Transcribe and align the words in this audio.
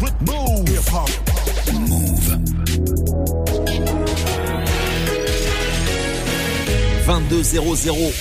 Move. 0.00 0.68
Hip 0.68 0.84
hop. 0.88 1.08
Move. 1.72 2.26
22-0-0. 7.04 8.12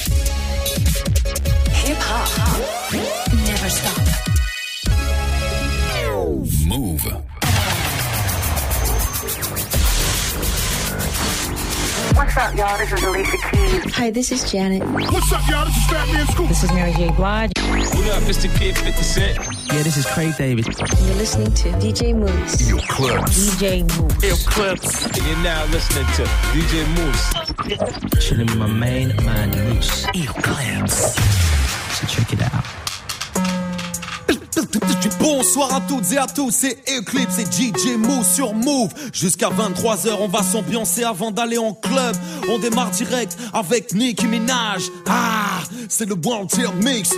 Hip 1.85 1.97
hop. 1.99 2.29
Never 3.47 3.69
stop. 3.69 4.01
Move. 6.67 7.05
What's 12.15 12.37
up, 12.37 12.55
y'all? 12.55 12.77
This 12.77 12.91
is 12.93 13.03
Alicia. 13.03 13.42
Hi, 13.73 14.11
this 14.11 14.31
is 14.31 14.51
Janet. 14.51 14.83
What's 14.83 15.33
up, 15.33 15.49
y'all? 15.49 15.65
This 15.65 15.75
is 15.75 15.83
Fatman 15.85 16.31
Scoop. 16.31 16.47
This 16.47 16.63
is 16.63 16.71
Mary 16.73 16.93
J. 16.93 17.09
Blige. 17.09 17.49
What 17.57 18.07
up, 18.11 18.29
it's 18.29 18.43
the 18.43 18.47
kid 18.59 18.77
50 18.77 19.01
Cent. 19.01 19.37
Yeah, 19.73 19.81
this 19.81 19.97
is 19.97 20.05
Craig 20.05 20.35
David. 20.37 20.67
You're 20.67 21.15
listening 21.15 21.51
to 21.55 21.69
DJ 21.79 22.15
Mouss. 22.15 22.69
Yo, 22.69 22.77
clubs. 22.77 23.55
DJ 23.57 23.81
Mouss. 23.97 24.23
Ill 24.23 24.37
Clips. 24.45 25.05
And 25.07 25.17
you're 25.25 25.37
now 25.37 25.65
listening 25.71 26.05
to 26.13 26.23
DJ 26.53 26.85
Mouss. 26.97 28.23
Chilling 28.23 28.45
with 28.45 28.57
my 28.57 28.67
main 28.67 29.07
man, 29.25 29.49
Mouss. 29.49 30.05
Ear 30.13 30.27
clamps. 30.27 31.15
So 31.97 32.05
check 32.05 32.31
it 32.31 32.43
out. 32.43 32.82
Bonsoir 35.19 35.73
à 35.73 35.81
toutes 35.81 36.11
et 36.11 36.17
à 36.17 36.25
tous, 36.27 36.51
c'est 36.51 36.77
Eclipse 36.89 37.39
et 37.39 37.45
DJ 37.45 37.97
Move 37.97 38.25
sur 38.25 38.53
Move. 38.53 38.89
Jusqu'à 39.13 39.49
23h, 39.49 40.17
on 40.19 40.27
va 40.27 40.43
s'ambiancer 40.43 41.03
avant 41.03 41.31
d'aller 41.31 41.57
en 41.57 41.73
club. 41.73 42.15
On 42.49 42.59
démarre 42.59 42.91
direct 42.91 43.37
avec 43.53 43.93
Nicki 43.93 44.27
Minaj. 44.27 44.83
Ah, 45.07 45.61
c'est 45.89 46.05
le 46.05 46.15
World 46.15 46.49
Tier 46.49 46.67
Mix. 46.81 47.11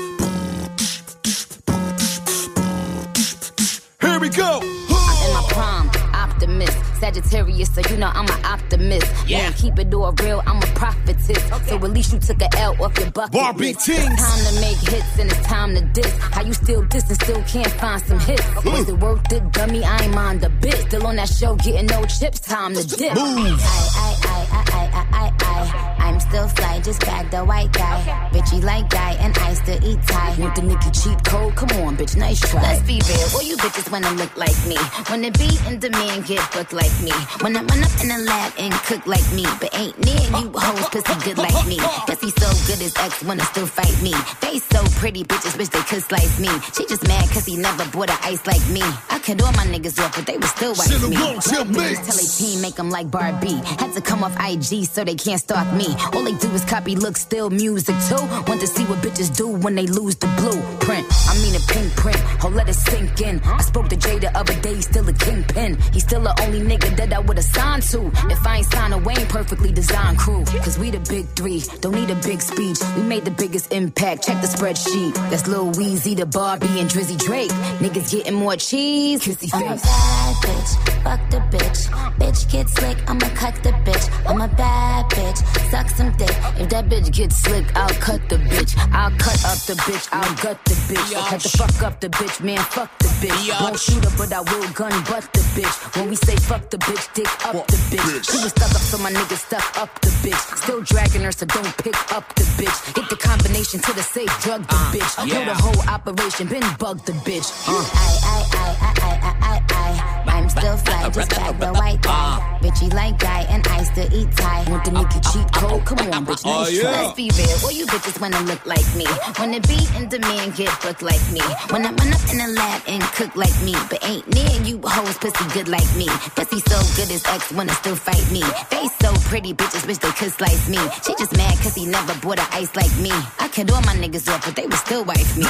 Here 4.01 4.19
we 4.19 4.29
go. 4.29 4.61
in 4.61 5.43
prime, 5.49 5.89
optimist. 6.13 6.84
Sagittarius, 6.99 7.73
so 7.73 7.81
you 7.89 7.97
know 7.97 8.11
I'm 8.13 8.27
an 8.27 8.45
optimist. 8.45 9.07
Yeah. 9.27 9.51
keep 9.51 9.77
it 9.79 9.93
all 9.93 10.11
real, 10.13 10.41
I'm 10.45 10.57
a 10.57 10.65
prophetess. 10.75 11.43
So 11.67 11.75
at 11.75 11.81
least 11.91 12.13
you 12.13 12.19
took 12.19 12.41
a 12.41 12.57
L 12.57 12.81
off 12.83 12.97
your 12.97 13.11
bucket. 13.11 13.33
Barbie 13.33 13.73
list. 13.73 13.89
It's 13.89 14.05
time 14.05 14.53
to 14.53 14.61
make 14.61 14.77
hits 14.77 15.19
and 15.19 15.31
it's 15.31 15.41
time 15.41 15.75
to 15.75 15.81
diss. 15.81 16.17
How 16.19 16.41
you 16.41 16.53
still 16.53 16.83
diss 16.85 17.07
and 17.09 17.21
still 17.21 17.41
can't 17.43 17.71
find 17.73 18.01
some 18.01 18.19
hits? 18.19 18.43
Was 18.65 18.89
it 18.89 18.97
worth 18.99 19.31
it, 19.31 19.51
dummy? 19.51 19.83
I 19.83 20.03
ain't 20.03 20.13
mind 20.13 20.43
a 20.43 20.49
bit. 20.49 20.75
Still 20.87 21.07
on 21.07 21.15
that 21.17 21.29
show, 21.29 21.55
getting 21.55 21.87
no 21.87 22.03
chips. 22.05 22.39
Time 22.39 22.73
to 22.73 22.85
dip. 22.85 23.15
Move. 23.15 23.59
I, 23.61 23.87
I, 23.95 24.15
I, 24.25 24.59
I, 24.71 24.89
I, 24.95 25.33
I, 25.39 25.91
I. 25.91 25.94
I'm 26.05 26.19
still 26.19 26.47
fly, 26.47 26.79
just 26.81 27.01
bagged 27.01 27.31
the 27.31 27.43
white 27.43 27.71
guy. 27.73 28.29
Bitchy 28.31 28.63
like 28.63 28.89
guy, 28.89 29.13
and 29.19 29.35
I 29.39 29.53
still 29.55 29.79
eat 29.83 29.99
Thai. 30.05 30.35
Want 30.39 30.55
the 30.55 30.61
Nicki 30.61 30.91
cheat 30.91 31.17
code? 31.25 31.55
Come 31.55 31.71
on, 31.81 31.97
bitch, 31.97 32.15
nice 32.15 32.39
try. 32.39 32.61
Let's 32.61 32.83
be 32.85 33.01
real, 33.09 33.27
all 33.33 33.41
you 33.41 33.57
bitches 33.57 33.91
wanna 33.91 34.11
look 34.11 34.35
like 34.37 34.55
me. 34.67 34.77
Wanna 35.09 35.31
be 35.31 35.49
in 35.67 35.79
demand, 35.79 36.27
get 36.27 36.45
booked 36.53 36.73
like 36.73 36.93
me. 37.01 37.11
Wanna 37.41 37.63
run 37.65 37.81
up 37.81 37.95
in 38.03 38.09
the 38.13 38.19
lab 38.29 38.53
and 38.59 38.71
cook 38.85 39.07
like 39.07 39.25
me. 39.33 39.45
But 39.59 39.73
ain't 39.73 39.97
near 40.05 40.21
you 40.39 40.53
hoes 40.53 40.87
pussy 40.89 41.15
good 41.25 41.37
like 41.39 41.65
me. 41.65 41.77
Guess 42.07 42.21
he 42.21 42.29
so 42.29 42.47
good 42.69 42.79
his 42.85 42.93
ex 42.97 43.23
wanna 43.23 43.43
still 43.45 43.65
fight 43.65 43.97
me. 44.03 44.13
They 44.41 44.59
so 44.59 44.83
pretty, 45.01 45.23
bitches 45.23 45.57
wish 45.57 45.69
they 45.69 45.81
could 45.89 46.03
slice 46.03 46.39
me. 46.39 46.49
She 46.77 46.85
just 46.85 47.07
mad 47.07 47.25
cause 47.33 47.45
he 47.45 47.57
never 47.57 47.85
bought 47.89 48.11
a 48.11 48.17
ice 48.21 48.45
like 48.45 48.65
me. 48.69 48.83
I 49.09 49.17
cut 49.19 49.41
all 49.41 49.51
my 49.53 49.65
niggas 49.65 49.97
off, 50.03 50.15
but 50.15 50.27
they 50.27 50.37
would 50.37 50.53
still 50.53 50.73
wife 50.77 50.85
Should've 50.91 51.09
me. 51.09 51.17
won, 51.17 51.41
should've 51.41 51.71
Love 51.71 51.71
made. 51.71 51.97
niggas 51.97 52.05
Tell 52.05 52.17
they 52.21 52.29
team 52.37 52.61
make 52.61 52.75
them 52.75 52.89
like 52.91 53.09
Barbie. 53.09 53.59
Had 53.81 53.93
to 53.93 54.01
come 54.01 54.23
off 54.23 54.35
IG 54.39 54.85
so 54.85 55.03
they 55.03 55.15
can't 55.15 55.41
stalk 55.41 55.65
me. 55.73 55.94
All 56.13 56.23
they 56.23 56.33
do 56.33 56.49
is 56.51 56.65
copy 56.65 56.95
look 56.95 57.17
still 57.17 57.49
music 57.49 57.95
too. 58.09 58.23
Want 58.47 58.61
to 58.61 58.67
see 58.67 58.83
what 58.85 58.99
bitches 58.99 59.35
do 59.35 59.47
when 59.47 59.75
they 59.75 59.87
lose 59.87 60.15
the 60.15 60.27
blueprint. 60.37 61.05
I 61.29 61.33
mean 61.41 61.55
a 61.55 61.59
pink 61.73 61.95
print, 61.95 62.21
oh 62.43 62.49
let 62.49 62.69
it 62.69 62.73
sink 62.73 63.21
in. 63.21 63.41
I 63.43 63.61
spoke 63.61 63.89
to 63.89 63.95
Jay 63.95 64.19
the 64.19 64.35
other 64.37 64.53
day, 64.61 64.75
he's 64.75 64.87
still 64.87 65.07
a 65.07 65.13
kingpin. 65.13 65.77
He's 65.93 66.03
still 66.03 66.21
the 66.21 66.33
only 66.43 66.61
nigga 66.61 66.95
that 66.97 67.13
I 67.13 67.19
would 67.19 67.37
assign 67.37 67.81
to. 67.81 68.07
If 68.29 68.45
I 68.45 68.57
ain't 68.57 68.67
signed 68.67 68.93
a 68.93 68.97
Wayne 68.97 69.27
perfectly 69.27 69.71
designed 69.71 70.17
crew. 70.17 70.43
Cause 70.63 70.77
we 70.79 70.91
the 70.91 70.99
big 70.99 71.25
three, 71.35 71.63
don't 71.81 71.95
need 71.95 72.09
a 72.09 72.15
big 72.15 72.41
speech. 72.41 72.79
We 72.95 73.03
made 73.03 73.25
the 73.25 73.31
biggest 73.31 73.71
impact, 73.71 74.25
check 74.25 74.41
the 74.41 74.47
spreadsheet. 74.47 75.13
That's 75.29 75.47
Lil 75.47 75.71
Weezy, 75.73 76.15
the 76.15 76.25
Barbie, 76.25 76.79
and 76.79 76.89
Drizzy 76.89 77.17
Drake. 77.17 77.51
Niggas 77.79 78.11
getting 78.11 78.33
more 78.33 78.55
cheese, 78.55 79.23
kissy 79.23 79.49
I'm 79.53 79.63
a 79.63 79.75
bad 79.75 80.35
bitch, 80.43 81.03
fuck 81.03 81.29
the 81.29 81.37
bitch. 81.55 81.81
Bitch 82.19 82.51
get 82.51 82.69
slick, 82.69 82.97
I'ma 83.09 83.27
cut 83.35 83.55
the 83.63 83.71
bitch. 83.85 84.29
I'm 84.29 84.41
a 84.41 84.47
bad 84.47 85.05
bitch, 85.11 85.37
suck 85.71 85.84
some 85.89 86.11
dick. 86.17 86.29
If 86.57 86.69
that 86.69 86.85
bitch 86.89 87.11
gets 87.11 87.37
slick, 87.37 87.65
I'll 87.75 87.89
cut 87.99 88.21
the 88.29 88.37
bitch. 88.37 88.73
I'll 88.91 89.11
cut 89.17 89.39
up 89.45 89.59
the 89.69 89.75
bitch, 89.85 90.07
I'll 90.11 90.35
gut 90.41 90.63
the 90.65 90.75
bitch. 90.89 91.13
Had 91.13 91.41
to 91.41 91.49
fuck 91.57 91.83
up 91.83 91.99
the 91.99 92.09
bitch, 92.09 92.43
man, 92.43 92.59
fuck 92.59 92.89
the 92.99 93.07
bitch. 93.21 93.61
Won't 93.61 93.79
shoot 93.79 94.03
her, 94.03 94.13
but 94.17 94.33
I 94.33 94.41
will 94.41 94.67
gun 94.73 94.91
butt 95.05 95.27
the 95.33 95.43
bitch. 95.55 95.75
When 95.95 96.09
we 96.09 96.15
say 96.15 96.35
fuck 96.35 96.69
the 96.69 96.77
bitch, 96.77 97.13
dick 97.13 97.29
up 97.45 97.67
the 97.67 97.77
bitch. 97.91 98.31
She 98.31 98.37
was 98.43 98.51
stuck 98.51 98.71
up, 98.71 98.81
so 98.81 98.97
my 98.97 99.11
nigga 99.11 99.37
stuck 99.37 99.65
up 99.77 99.89
the 100.01 100.09
bitch. 100.23 100.57
Still 100.63 100.81
dragging 100.81 101.21
her, 101.21 101.31
so 101.31 101.45
don't 101.45 101.77
pick 101.77 101.97
up 102.13 102.25
the 102.35 102.43
bitch. 102.59 102.95
Hit 102.95 103.09
the 103.09 103.17
combination 103.17 103.79
to 103.81 103.93
the 103.93 104.03
safe, 104.03 104.31
drug 104.41 104.61
the 104.67 104.79
bitch. 104.95 105.27
Know 105.27 105.45
the 105.45 105.55
whole 105.55 105.81
operation, 105.89 106.47
been 106.47 106.63
bugged 106.79 107.05
the 107.05 107.13
bitch. 107.27 107.49
Uh. 107.67 107.73
I, 107.73 108.19
I, 108.23 108.37
I, 108.51 108.75
I, 108.81 108.95
I, 109.01 109.35
I, 109.41 109.63
I, 109.69 110.31
I. 110.31 110.34
I'm 110.55 110.61
still 110.61 110.77
fly, 110.77 111.09
just 111.09 111.29
bag 111.31 111.59
the 111.59 111.73
white 111.73 112.01
guy. 112.01 112.59
Bitchy 112.61 112.93
like 112.93 113.19
guy, 113.19 113.41
and 113.49 113.65
I 113.67 113.83
still 113.83 114.07
eat 114.13 114.31
Thai. 114.35 114.69
Want 114.69 114.85
the 114.85 114.91
Nicki 114.91 115.19
cheat 115.31 115.51
code? 115.53 115.85
Come 115.85 115.99
on, 115.99 116.25
bitch, 116.25 116.43
oh, 116.45 116.63
nice 116.63 116.71
yeah. 116.71 116.81
try. 116.81 116.91
Let's 116.91 117.15
be 117.15 117.29
real, 117.35 117.57
all 117.63 117.71
you 117.71 117.85
bitches 117.87 118.21
wanna 118.21 118.39
look 118.41 118.65
like 118.65 118.87
me. 118.95 119.05
Wanna 119.37 119.59
be 119.61 119.79
in 119.97 120.07
demand, 120.07 120.55
get 120.55 120.71
booked 120.81 121.01
like 121.01 121.21
me. 121.31 121.41
Wanna 121.71 121.91
run 121.91 122.13
up 122.13 122.23
in 122.31 122.37
the 122.39 122.47
lab 122.55 122.81
and 122.87 123.03
cook 123.19 123.35
like 123.35 123.55
me. 123.63 123.75
But 123.89 124.03
ain't 124.07 124.27
near 124.33 124.55
you 124.63 124.79
hoes 124.83 125.17
pussy 125.17 125.45
good 125.53 125.67
like 125.67 125.89
me. 125.95 126.07
Pussy 126.35 126.59
so 126.63 126.77
good 126.95 127.11
his 127.11 127.23
ex 127.25 127.51
wanna 127.51 127.73
still 127.73 127.95
fight 127.95 128.25
me. 128.31 128.41
Face 128.71 128.95
so 129.01 129.11
pretty, 129.27 129.53
bitches 129.53 129.85
wish 129.85 129.97
they 129.97 130.11
could 130.11 130.31
slice 130.31 130.69
me. 130.69 130.79
She 131.03 131.13
just 131.19 131.35
mad 131.35 131.55
cause 131.59 131.75
he 131.75 131.85
never 131.85 132.15
bought 132.21 132.39
a 132.39 132.47
ice 132.55 132.75
like 132.75 132.95
me. 132.97 133.11
I 133.39 133.49
cut 133.49 133.71
all 133.71 133.81
my 133.81 133.95
niggas 133.95 134.31
off, 134.31 134.45
but 134.45 134.55
they 134.55 134.65
would 134.65 134.79
still 134.79 135.03
wife 135.03 135.37
me. 135.37 135.45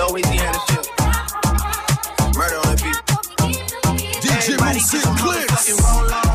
Louisiana 0.00 0.49
DJ 4.80 5.04
Move, 5.04 6.29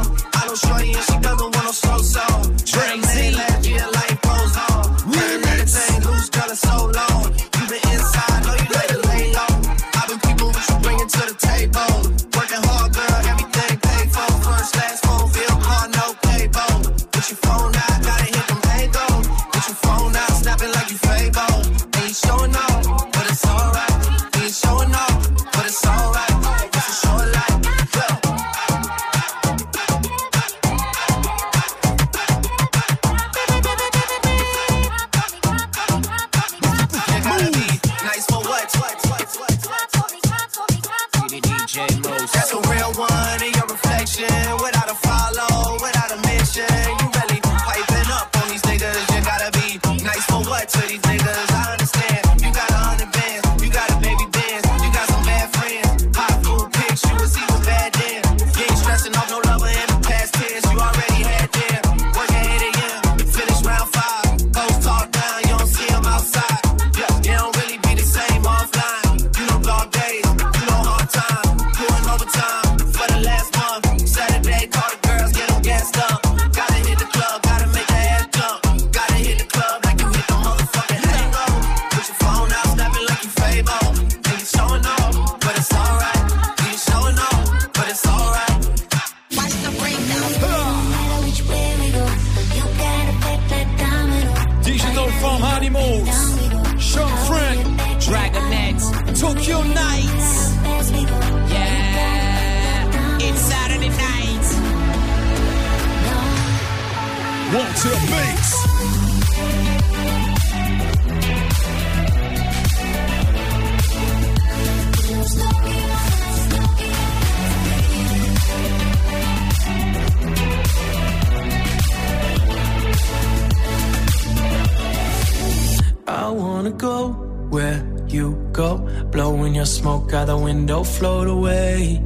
Blowing 129.46 129.58
your 129.58 129.66
smoke 129.68 130.12
out 130.12 130.26
the 130.26 130.36
window, 130.36 130.84
float 130.84 131.28
away. 131.28 132.02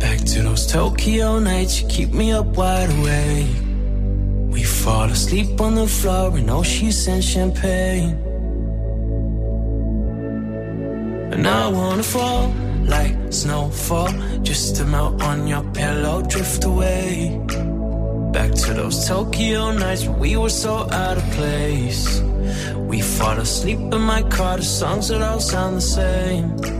Back 0.00 0.18
to 0.18 0.42
those 0.42 0.66
Tokyo 0.66 1.38
nights, 1.38 1.80
you 1.80 1.86
keep 1.86 2.12
me 2.12 2.32
up 2.32 2.46
wide 2.56 2.90
awake. 2.90 3.54
We 4.50 4.64
fall 4.64 5.08
asleep 5.08 5.60
on 5.60 5.76
the 5.76 5.86
floor 5.86 6.36
in 6.36 6.50
oceans 6.50 7.06
and 7.06 7.22
champagne. 7.22 8.18
And 11.30 11.46
I 11.46 11.68
wanna 11.68 12.02
fall 12.02 12.52
like 12.84 13.14
snowfall, 13.32 14.10
just 14.42 14.74
to 14.76 14.84
melt 14.84 15.22
on 15.22 15.46
your 15.46 15.62
pillow, 15.72 16.20
drift 16.22 16.64
away. 16.64 17.40
Back 18.32 18.50
to 18.62 18.74
those 18.74 19.06
Tokyo 19.06 19.70
nights 19.70 20.04
when 20.04 20.18
we 20.18 20.36
were 20.36 20.50
so 20.50 20.90
out 20.90 21.16
of 21.16 21.24
place. 21.30 22.20
We 22.90 23.00
fall 23.00 23.38
asleep 23.38 23.78
in 23.78 24.00
my 24.00 24.24
car, 24.24 24.56
the 24.56 24.64
songs 24.64 25.08
that 25.08 25.22
all 25.22 25.38
sound 25.38 25.76
the 25.76 25.80
same. 25.80 26.79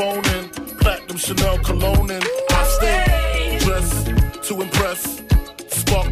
Call 0.00 0.22
them 0.22 0.22
on 0.22 0.22
the 0.22 0.30
phone 0.30 0.34
and 0.34 0.78
platinum 0.78 1.16
Chanel 1.18 1.58
cologne 1.58 2.10
and 2.10 2.24
I 2.50 2.64
stay 2.78 3.58
dressed 3.58 4.06
to 4.48 4.62
impress, 4.62 5.22
spark 5.68 6.08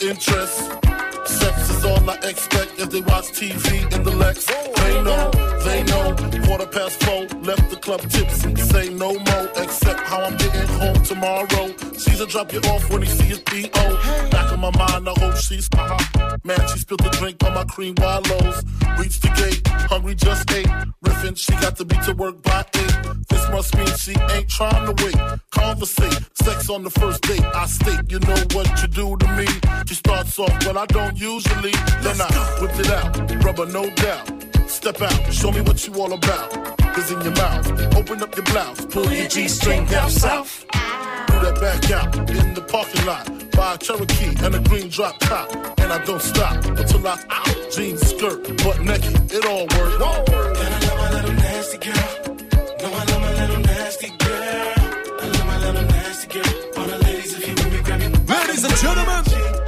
interest. 0.00 0.87
Sex 1.28 1.70
is 1.70 1.84
all 1.84 2.10
I 2.10 2.16
expect 2.24 2.78
as 2.80 2.88
they 2.88 3.00
watch 3.02 3.26
TV 3.32 3.92
in 3.94 4.02
the 4.02 4.10
Lex. 4.10 4.46
They 4.46 5.02
know, 5.02 5.30
they 5.64 5.82
know. 5.84 6.16
Quarter 6.46 6.66
past 6.66 7.04
four, 7.04 7.26
left 7.42 7.70
the 7.70 7.76
club 7.76 8.00
tipsy. 8.08 8.56
Say 8.56 8.88
no 8.94 9.12
more, 9.12 9.48
except 9.56 10.00
how 10.00 10.22
I'm 10.22 10.36
getting 10.38 10.66
home 10.80 11.02
tomorrow. 11.02 11.76
Caesar 11.92 12.26
drop 12.26 12.52
you 12.52 12.60
off 12.60 12.90
when 12.90 13.02
he 13.02 13.08
see 13.08 13.24
his 13.24 13.40
P.O. 13.40 14.28
Back 14.30 14.52
in 14.52 14.60
my 14.60 14.70
mind, 14.76 15.08
I 15.08 15.12
hope 15.20 15.36
she's 15.36 15.68
uh-huh. 15.76 16.36
Man, 16.44 16.58
she 16.68 16.78
spilled 16.78 17.00
the 17.00 17.10
drink 17.10 17.44
on 17.44 17.52
my 17.52 17.64
cream 17.64 17.94
wallows. 17.98 18.64
Reached 18.98 19.22
the 19.22 19.28
gate, 19.36 19.66
hungry 19.90 20.14
just 20.14 20.50
ate. 20.52 20.66
Riffin', 21.04 21.36
she 21.36 21.52
got 21.52 21.76
to 21.76 21.84
be 21.84 21.96
to 22.06 22.14
work 22.14 22.42
by 22.42 22.64
eight. 22.74 22.96
This 23.28 23.48
must 23.50 23.76
mean 23.76 23.86
she 23.98 24.14
ain't 24.32 24.48
trying 24.48 24.86
to 24.86 25.04
wait. 25.04 25.16
Conversate, 25.50 26.18
sex 26.34 26.70
on 26.70 26.82
the 26.82 26.90
first 26.90 27.22
date. 27.22 27.44
I 27.44 27.66
state, 27.66 28.10
you 28.10 28.20
know 28.20 28.40
what 28.54 28.82
you 28.82 28.88
do 28.88 29.16
to 29.16 29.28
me. 29.36 29.46
She 29.86 29.94
starts 29.94 30.38
off, 30.38 30.66
well, 30.66 30.78
I 30.78 30.86
don't 30.86 31.17
usually. 31.18 31.72
Then 32.02 32.20
I 32.20 32.30
whipped 32.60 32.78
it 32.78 32.90
out, 32.90 33.44
rubber 33.44 33.66
no 33.66 33.90
doubt. 33.96 34.26
Step 34.68 35.02
out, 35.02 35.32
show 35.32 35.50
me 35.50 35.60
what 35.62 35.84
you 35.86 35.94
all 35.94 36.12
about. 36.12 36.78
Cause 36.94 37.10
in 37.10 37.20
your 37.22 37.34
mouth, 37.34 37.96
open 37.96 38.22
up 38.22 38.34
your 38.36 38.44
blouse, 38.46 38.84
pull 38.86 39.10
your 39.12 39.28
G-string 39.28 39.84
down 39.86 40.10
south. 40.10 40.64
Do 40.72 41.40
that 41.40 41.58
back 41.60 41.90
out 41.90 42.16
in 42.30 42.54
the 42.54 42.62
parking 42.62 43.04
lot. 43.06 43.26
Buy 43.52 43.74
a 43.74 43.78
Cherokee 43.78 44.34
and 44.44 44.54
a 44.54 44.60
green 44.60 44.88
drop 44.88 45.18
top. 45.18 45.50
And 45.80 45.92
I 45.92 46.04
don't 46.04 46.22
stop 46.22 46.64
until 46.64 47.06
I 47.06 47.18
out. 47.28 47.72
jeans, 47.72 48.00
skirt, 48.06 48.42
butt 48.62 48.80
naked, 48.80 49.32
it 49.32 49.44
all 49.46 49.66
works. 49.66 49.94
And 49.94 50.74
I 50.74 50.80
love 50.86 50.98
my 50.98 51.10
little 51.12 51.32
nasty 51.34 51.78
girl. 51.78 52.36
No, 52.82 52.88
I 52.88 53.04
love 53.04 53.20
my 53.20 53.32
little 53.40 53.62
nasty 53.62 54.08
girl. 54.08 54.74
I 55.20 55.26
love 55.26 55.46
my 55.46 55.58
little 55.58 55.82
nasty 55.82 56.28
girl. 56.28 56.78
All 56.78 56.86
the 56.86 56.98
ladies, 56.98 57.36
if 57.36 57.48
you 57.48 57.54
with 57.54 57.72
me, 57.72 57.82
grab 57.82 58.00
me. 58.00 58.06
Ladies 58.34 58.64
and 58.64 58.74
gentlemen. 58.76 59.67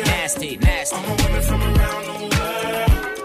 My 0.00 0.06
nasty. 0.06 0.56
Nasty. 0.56 0.96
All 0.96 1.02
my 1.02 1.24
women 1.24 1.42
from 1.42 1.62
around 1.62 2.04
the 2.04 2.12
world. 2.12 2.32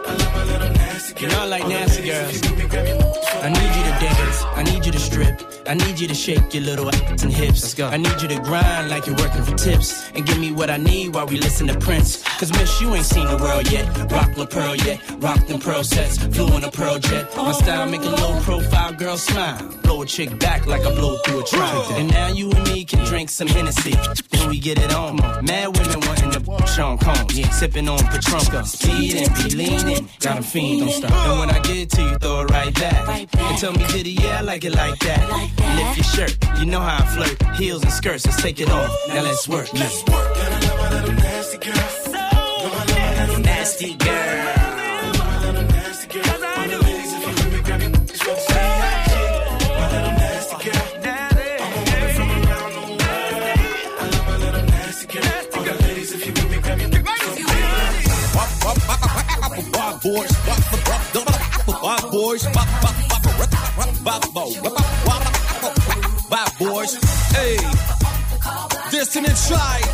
I 0.08 0.15
love 0.20 0.34
my 0.34 0.44
little 0.44 0.74
nasty 0.74 1.13
girl. 1.13 1.32
You 1.32 1.38
I 1.38 1.46
like 1.46 1.67
nasty 1.67 2.05
girls. 2.05 3.05
I 3.46 3.50
need 3.50 3.75
you 3.78 3.84
to 3.84 4.00
dance. 4.00 4.44
I 4.56 4.64
need 4.64 4.86
you 4.88 4.92
to 4.92 5.00
strip. 5.00 5.40
I 5.68 5.75
need 5.75 6.00
you 6.00 6.08
to 6.08 6.16
shake 6.16 6.52
your 6.56 6.64
little 6.64 6.90
ass 6.90 7.22
and 7.22 7.32
hips. 7.32 7.62
Let's 7.62 7.74
go. 7.75 7.88
I 7.88 7.98
need 7.98 8.20
you 8.20 8.28
to 8.30 8.40
grind 8.40 8.90
like 8.90 9.06
you're 9.06 9.16
working 9.18 9.44
for 9.44 9.56
tips. 9.56 10.10
And 10.16 10.25
give 10.25 10.40
me 10.40 10.52
what 10.52 10.72
I 10.72 10.78
need 10.78 11.14
while 11.14 11.28
we 11.28 11.38
listen 11.38 11.68
to 11.68 11.78
Prince. 11.78 12.24
Cause 12.40 12.52
miss, 12.54 12.82
you 12.82 12.96
ain't 12.96 13.06
seen 13.06 13.28
the 13.28 13.38
world 13.38 13.72
yet. 13.72 13.86
Rock 14.12 14.36
La 14.36 14.46
Perla 14.48 14.78
yet. 14.78 15.00
Rock 15.20 15.46
them 15.46 15.60
pearl 15.60 15.84
sets. 15.84 16.18
Flew 16.18 16.48
on 16.48 16.64
a 16.64 16.72
pearl 16.72 16.98
jet. 16.98 17.36
My 17.38 17.52
style 17.52 17.88
make 17.88 18.02
a 18.02 18.10
low 18.10 18.40
profile 18.42 18.94
girl 18.94 19.18
smile. 19.18 19.62
Blow 19.84 20.02
a 20.02 20.08
chick 20.08 20.40
back 20.40 20.66
like 20.66 20.82
I 20.82 20.92
blow 20.96 21.18
through 21.18 21.42
a 21.42 21.44
trial. 21.44 21.86
And 21.94 22.10
now 22.10 22.30
you 22.30 22.50
and 22.50 22.64
me 22.64 22.84
can 22.84 23.06
drink 23.06 23.30
some 23.30 23.48
Hennessy. 23.48 23.94
Then 24.32 24.50
we 24.50 24.58
get 24.58 24.80
it 24.80 24.92
on. 24.92 25.18
Mad 25.46 25.78
women 25.78 26.00
wanting 26.02 26.32
to 26.32 26.68
Sean 26.68 26.98
Combs. 26.98 27.38
Yeah. 27.38 27.50
Sipping 27.52 27.88
on 27.90 28.00
Patronka. 28.00 28.66
Speeding, 28.66 29.30
be 29.36 29.56
leaning. 29.56 30.10
Got 30.20 30.40
a 30.40 30.42
fiend, 30.42 30.80
don't 30.82 30.90
stop. 30.90 31.12
And 31.12 31.40
when 31.40 31.50
I 31.52 31.60
get 31.60 31.92
to 31.92 32.02
you, 32.02 32.18
throw 32.18 32.42
it 32.42 32.52
right 32.52 32.74
back. 32.74 33.35
And 33.38 33.58
tell 33.58 33.72
me, 33.74 33.86
did 33.88 34.06
he, 34.06 34.13
yeah, 34.13 34.39
I 34.39 34.42
like 34.42 34.63
it 34.63 34.75
like 34.75 35.00
that. 35.00 35.30
Lift 35.77 35.98
your 35.98 36.06
shirt, 36.06 36.38
you 36.60 36.65
know 36.65 36.80
how 36.80 37.04
I 37.04 37.06
flirt. 37.08 37.42
Heels 37.58 37.84
and 37.84 37.92
skirts, 37.92 38.25
let's 38.25 38.42
take 38.42 38.60
it 38.60 38.70
off. 38.70 38.89
Now 39.10 39.24
let's 39.24 39.48
work. 39.48 39.72
Let's 39.74 40.04
work. 40.06 40.36
My 40.38 40.89
little 40.89 41.13
nasty 41.13 41.58
girl. 41.58 41.74
I 41.74 41.80
love 42.32 42.77
my 42.77 42.86
little 43.12 43.24
nasty 43.44 43.94
girl. 43.96 44.15
Bad 59.72 60.01
boys, 60.01 60.32
bad 61.82 62.12
boys, 62.12 62.44
bad 64.06 64.22
boys. 66.60 66.94
Hey, 67.34 67.58
Destiny 68.92 69.30
Child. 69.48 69.86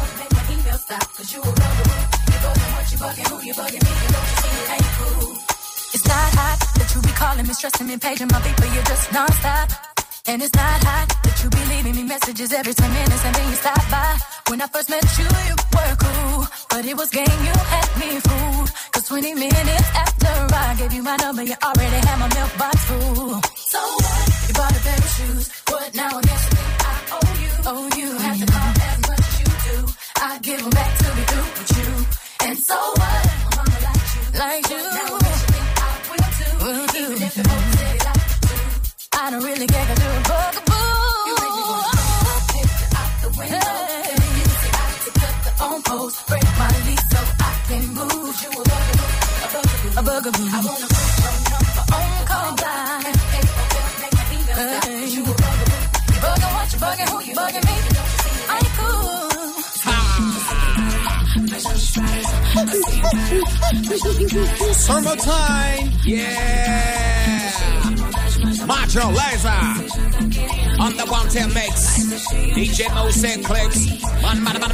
It's 5.93 6.07
not 6.07 6.33
hot 6.35 6.59
that 6.75 6.91
you 6.93 7.01
be 7.01 7.09
calling 7.09 7.47
me, 7.47 7.53
stressing 7.53 7.87
me, 7.87 7.97
paging 7.97 8.27
my 8.27 8.39
but 8.57 8.73
you're 8.73 8.83
just 8.83 9.11
non-stop. 9.13 9.90
And 10.27 10.41
it's 10.41 10.53
not 10.53 10.83
hot 10.83 11.07
that 11.23 11.35
you 11.43 11.49
be 11.49 11.63
leaving 11.73 11.95
me 11.95 12.03
messages 12.03 12.53
every 12.53 12.73
10 12.73 12.93
minutes 12.93 13.25
and 13.25 13.35
then 13.35 13.49
you 13.49 13.55
stop 13.55 13.81
by. 13.89 14.17
When 14.49 14.61
I 14.61 14.67
first 14.67 14.89
met 14.89 15.03
you, 15.17 15.25
you 15.49 15.55
were 15.73 15.95
cool, 15.97 16.47
but 16.69 16.85
it 16.85 16.95
was 16.95 17.09
game, 17.09 17.39
you 17.47 17.55
had 17.73 17.89
me 17.99 18.19
fooled. 18.21 18.69
Cause 18.93 19.07
20 19.07 19.33
minutes 19.33 19.89
after 19.97 20.33
I 20.53 20.75
gave 20.77 20.93
you 20.93 21.03
my 21.03 21.15
number, 21.17 21.43
you 21.43 21.55
already 21.63 21.99
had 22.05 22.17
my 22.19 22.29
mailbox 22.35 22.77
full. 22.85 23.41
So 23.55 23.79
what? 23.81 24.47
You 24.47 24.53
bought 24.53 24.77
a 24.77 24.81
pair 24.85 24.97
of 24.97 25.09
shoes, 25.15 25.45
what 25.69 25.95
now 25.95 26.11
I 26.13 26.21
guess 26.21 26.43
you 26.53 26.59
I 26.91 26.95
owe 27.17 27.33
you. 27.41 27.51
Oh, 27.71 27.83
you 27.97 28.09
have 28.17 28.37
to 28.39 28.45
call 28.45 28.71
as 28.77 28.99
much 29.09 29.25
as 29.25 29.39
you 29.41 29.49
do. 29.67 29.77
I 30.21 30.39
give 30.39 30.61
them 30.61 30.69
back 30.69 30.91
to 31.01 31.05
be 31.17 31.23
through 31.31 31.49
with 31.57 31.71
you. 31.77 31.89
And 32.45 32.57
so 32.57 32.77
what? 32.77 33.23
My 33.41 33.57
mama 33.57 33.77
like 33.87 34.05
you. 34.13 34.39
Like 34.39 34.69
you. 34.69 34.81
Now 34.85 35.20
I 39.23 39.29
don't 39.29 39.43
really 39.43 39.67
care 39.67 39.85
you're 39.85 39.93
a 39.93 40.23
bugaboo. 40.25 40.81
You 41.29 41.33
make 41.37 41.53
me 41.53 41.61
wanna 41.69 41.93
throw 42.49 42.97
out 42.97 43.13
the 43.21 43.29
window. 43.37 43.69
To 45.05 45.09
cut 45.21 45.35
the 45.45 45.51
on 45.61 45.77
post, 45.83 46.17
break 46.27 46.41
my 46.57 46.69
lease 46.89 47.05
so 47.05 47.21
I 47.37 47.53
can 47.69 47.83
move. 47.93 48.33
You 48.41 48.49
a 48.49 48.65
bugaboo, 48.65 49.13
a 49.93 50.01
bugaboo, 50.01 50.01
a 50.01 50.01
bugaboo. 50.01 50.49
I 50.49 50.65
wanna 50.65 50.87
put. 50.87 52.25
Hey, 53.29 53.45
make 54.01 54.17
You 55.13 55.21
a 55.21 55.37
bugaboo. 55.37 55.77
You 56.09 56.19
bugging 56.25 56.51
what? 56.55 56.67
You 56.73 56.79
bugging 56.81 57.09
who? 57.11 57.17
You 57.21 57.35
bugging 57.37 57.65
me? 57.69 57.75
I. 58.49 58.61
Summertime. 64.73 65.91
Yeah. 66.05 67.20
Macho 68.65 69.09
Laser. 69.09 69.61
On 70.79 70.95
the 70.95 71.05
one 71.07 71.27
tail 71.29 71.47
mix. 71.49 72.05
DJ 72.55 72.89
Mouss 72.93 73.21
clips. 73.45 74.01
Man, 74.21 74.43
man, 74.43 74.59
man, 74.59 74.71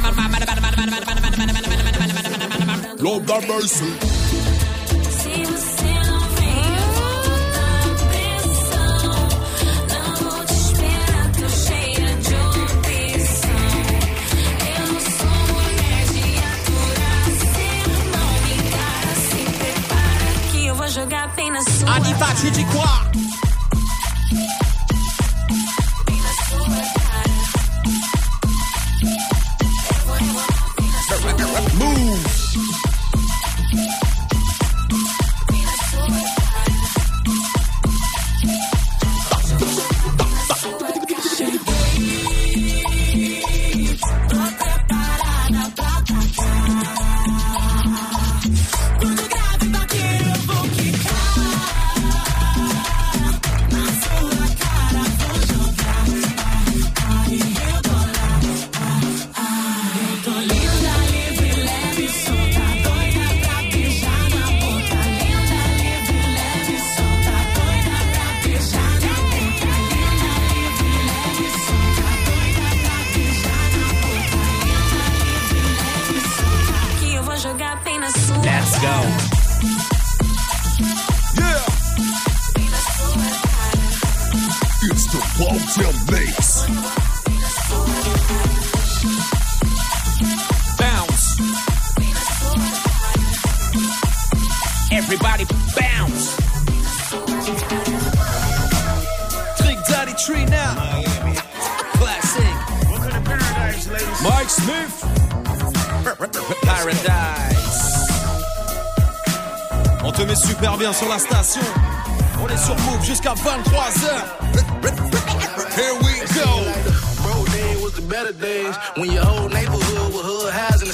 when 118.96 119.10
your 119.10 119.24
whole 119.24 119.48
neighborhood 119.48 120.12
with 120.12 120.22
hood 120.22 120.37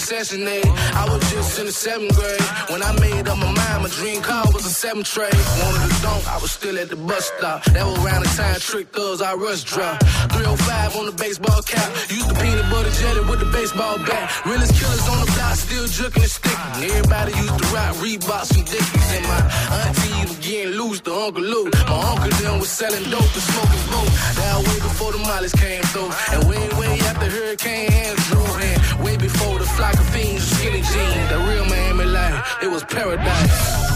assassinate. 0.04 0.66
I 0.92 1.08
was 1.08 1.22
just 1.32 1.58
in 1.58 1.64
the 1.64 1.72
seventh 1.72 2.12
grade 2.14 2.44
when 2.68 2.82
I 2.82 2.92
made 3.00 3.26
up 3.26 3.38
my 3.38 3.48
mind. 3.48 3.84
My 3.84 3.88
dream 3.88 4.20
car 4.20 4.44
was 4.52 4.66
a 4.66 4.74
seven 4.84 5.02
tray. 5.02 5.32
Wanted 5.32 5.80
to 5.80 6.02
dunk, 6.04 6.28
I 6.28 6.36
was 6.44 6.52
still 6.52 6.76
at 6.78 6.90
the 6.90 6.96
bus 6.96 7.32
stop. 7.32 7.64
That 7.72 7.84
was 7.86 7.96
around 8.04 8.20
the 8.24 8.28
time 8.36 8.60
trick 8.60 8.88
thugs 8.92 9.22
I 9.22 9.32
rush 9.34 9.64
drop. 9.64 9.96
305 10.36 10.96
on 10.96 11.06
the 11.06 11.16
baseball 11.16 11.62
cap. 11.62 11.88
Used 12.12 12.28
the 12.28 12.36
peanut 12.36 12.68
butter 12.70 12.92
jelly 13.00 13.24
with 13.30 13.40
the 13.40 13.48
baseball 13.48 13.96
bat. 14.04 14.28
Realest 14.44 14.76
killers 14.76 15.08
on 15.08 15.24
the 15.24 15.28
block, 15.32 15.56
still 15.56 15.86
jerking 15.88 16.22
and 16.22 16.32
sticking. 16.36 16.84
Everybody 16.84 17.32
used 17.40 17.56
to 17.56 17.66
rock 17.72 17.92
Reeboks 18.04 18.50
and 18.60 18.66
Dickies. 18.68 19.08
And 19.16 19.24
my 19.24 19.40
auntie 19.88 20.28
was 20.28 20.38
getting 20.44 20.76
loose 20.76 21.00
to 21.08 21.12
Uncle 21.16 21.40
Lou. 21.40 21.64
My 21.88 21.96
uncle 22.12 22.32
then 22.44 22.60
was 22.60 22.68
selling 22.68 23.04
dope 23.08 23.24
and 23.24 23.46
smoking 23.48 23.82
smoke. 23.88 24.10
That 24.36 24.56
way 24.68 24.78
before 24.84 25.12
the 25.16 25.22
mollies 25.24 25.56
came 25.56 25.82
through. 25.96 26.12
And 26.32 26.44
way, 26.44 26.60
way 26.76 26.92
after 27.08 27.28
Hurricane 27.32 27.88
hands 27.88 28.20
drew 28.28 28.44
in. 28.68 28.83
Way 29.02 29.16
before 29.16 29.58
the 29.58 29.64
flock 29.66 29.94
of 29.94 30.08
fiends 30.10 30.44
skinny 30.44 30.80
jeans. 30.82 31.28
The 31.28 31.38
real 31.48 31.64
Miami 31.66 32.04
life, 32.04 32.56
it 32.62 32.70
was 32.70 32.84
paradise. 32.84 33.90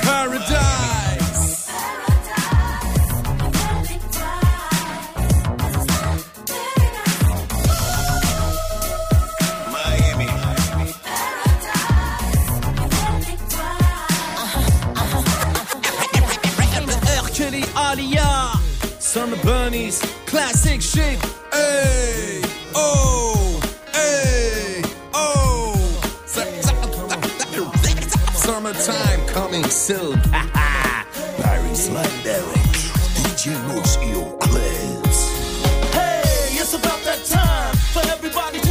Paradise. 0.00 1.66
Uh-huh. 14.38 14.92
Uh-huh. 14.96 17.22
R. 17.22 17.28
Kelly 17.30 17.62
Aaliyah. 17.74 18.56
Son 19.00 19.30
of. 19.30 20.00
Classic 20.26 20.80
shit. 20.80 21.18
Hey. 21.52 22.42
Oh. 22.74 23.35
Coming 29.36 29.64
soon. 29.64 30.18
Paris 31.42 31.88
Derek. 32.24 32.72
DJ 33.16 33.52
Mouss 33.68 33.98
Eo 33.98 34.34
Clips. 34.38 35.28
Hey, 35.92 36.56
it's 36.56 36.72
about 36.72 36.98
that 37.04 37.22
time 37.26 37.76
for 37.92 38.00
everybody 38.10 38.65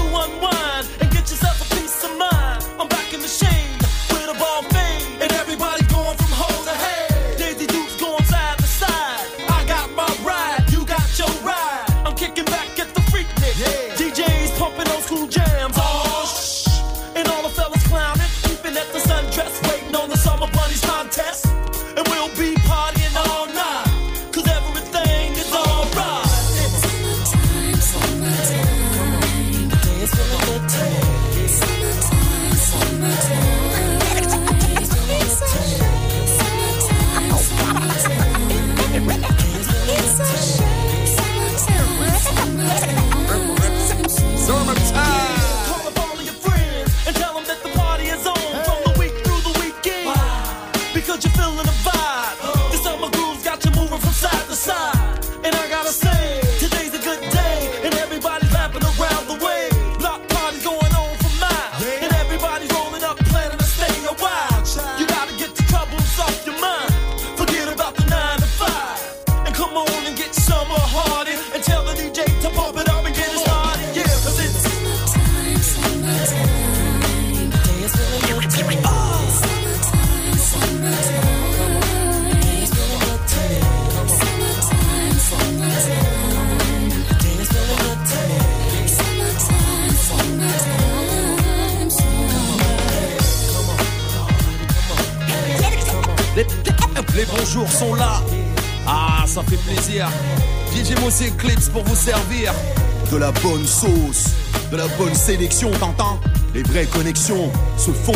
Les 106.55 106.63
vraies 106.63 106.87
connexions 106.87 107.51
se 107.75 107.91
font 107.91 108.13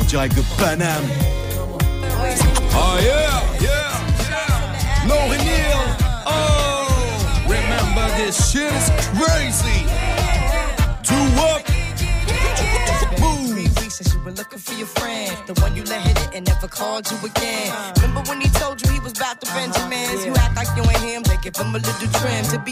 en 0.00 0.04
direct 0.04 0.36
de 0.36 0.42
Paname. 0.56 1.02
Oh 2.74 2.96
yeah, 3.02 3.42
yeah, 3.60 3.90
yeah. 4.30 5.08
Lauryn 5.08 5.40
Hill. 5.40 5.78
Oh, 6.24 6.86
remember 7.48 8.06
this 8.16 8.52
shit 8.52 8.70
is 8.72 8.88
crazy. 9.18 9.84
Two 11.02 11.14
up. 11.42 11.72
You 14.24 14.30
looking 14.30 14.58
for 14.60 14.74
your 14.74 14.86
friend, 14.86 15.36
the 15.48 15.60
one 15.60 15.74
you 15.74 15.82
let 15.82 16.00
hit 16.02 16.16
it 16.16 16.30
and 16.36 16.46
never 16.46 16.68
called 16.68 17.10
you 17.10 17.18
again. 17.26 17.74
Remember 17.96 18.22
when 18.30 18.40
he 18.40 18.48
told 18.50 18.80
you 18.80 18.88
he 18.92 19.00
was 19.00 19.12
about 19.18 19.40
Benjamins? 19.40 20.24
You 20.24 20.32
act 20.34 20.54
like 20.54 20.68
you 20.76 20.82
ain't 20.88 21.02
him, 21.02 21.22
they 21.24 21.36
give 21.42 21.56
him 21.56 21.74
a 21.74 21.78
little 21.78 22.08
trim 22.20 22.44
to 22.44 22.58
begin. 22.60 22.71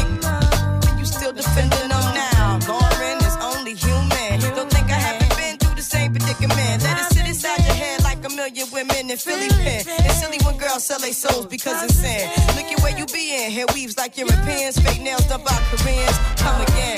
Million 8.91 9.07
women 9.07 9.11
in 9.11 9.17
Philly 9.17 9.49
pen. 9.49 9.83
It's 10.05 10.19
silly 10.19 10.37
when 10.45 10.57
girls 10.57 10.85
sell 10.85 10.99
their 10.99 11.13
souls 11.13 11.45
because 11.47 11.83
it's 11.83 11.95
sin. 11.95 12.29
Look 12.55 12.65
at 12.71 12.79
where 12.81 12.97
you 12.97 13.05
be 13.07 13.33
in. 13.35 13.51
Hair 13.51 13.65
weaves 13.73 13.97
like 13.97 14.17
Europeans. 14.17 14.79
Fake 14.79 15.01
nails 15.01 15.25
done 15.27 15.43
by 15.43 15.57
Koreans. 15.69 16.17
Come 16.37 16.61
again. 16.61 16.97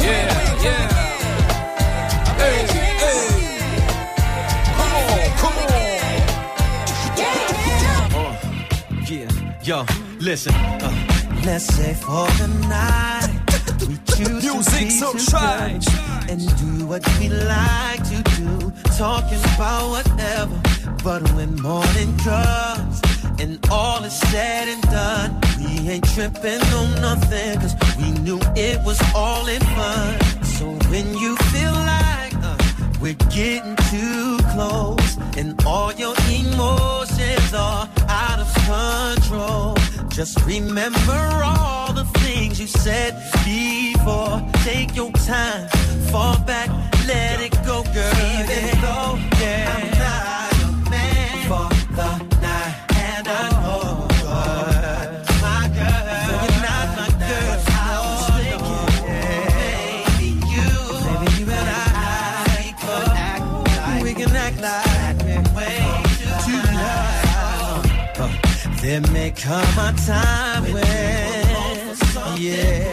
Yeah, 0.00 0.62
yeah. 0.62 0.88
Hey, 2.38 2.66
hey. 2.72 3.28
Come 4.76 4.92
on, 4.96 5.30
come 5.40 5.56
on. 5.58 5.70
Yeah, 9.06 9.30
yo, 9.62 9.86
listen. 10.18 10.54
Uh, 10.54 10.92
let's 11.44 11.66
say 11.66 11.94
for 11.94 12.26
the 12.38 12.48
night 12.68 13.43
we 13.43 13.43
choose 14.24 14.44
Music 14.44 14.88
to 14.88 14.90
so 14.90 15.30
trash. 15.30 15.86
and 16.28 16.40
do 16.58 16.86
what 16.86 17.02
we 17.18 17.28
like 17.28 18.02
to 18.08 18.22
do, 18.36 18.72
talking 18.96 19.40
about 19.54 19.90
whatever. 19.90 20.60
But 21.02 21.22
when 21.34 21.56
morning 21.60 22.16
comes 22.18 23.00
and 23.38 23.58
all 23.70 24.02
is 24.04 24.12
said 24.30 24.68
and 24.68 24.82
done, 24.82 25.40
we 25.58 25.90
ain't 25.90 26.04
tripping 26.14 26.62
on 26.80 27.00
nothing 27.00 27.60
'cause 27.60 27.74
we 27.98 28.10
knew 28.24 28.40
it 28.56 28.82
was 28.84 29.00
all 29.14 29.46
in 29.46 29.60
fun. 29.60 30.18
So 30.56 30.64
when 30.90 31.06
you 31.18 31.36
feel 31.52 31.72
like 31.72 32.34
uh, 32.42 32.56
we're 33.00 33.20
getting 33.30 33.76
too 33.90 34.38
close 34.54 35.16
and 35.36 35.48
all 35.66 35.92
your 35.92 36.14
emotions 36.42 37.52
are 37.54 37.88
out 38.08 38.38
of 38.40 38.48
control, 38.54 39.76
just 40.14 40.40
remember 40.46 41.42
all 41.42 41.92
the 41.92 42.04
things 42.20 42.60
you 42.60 42.68
said 42.68 43.14
before. 43.44 44.40
Take 44.62 44.94
your 44.94 45.10
time, 45.10 45.68
fall 46.12 46.38
back, 46.46 46.68
let 47.08 47.40
it 47.40 47.52
go, 47.66 47.82
girl. 47.82 48.14
Even 48.38 48.80
though, 48.80 49.33
There 68.84 69.00
may 69.12 69.30
come 69.30 69.78
a 69.78 69.94
time 70.04 70.64
when, 70.64 71.96
yeah, 72.36 72.84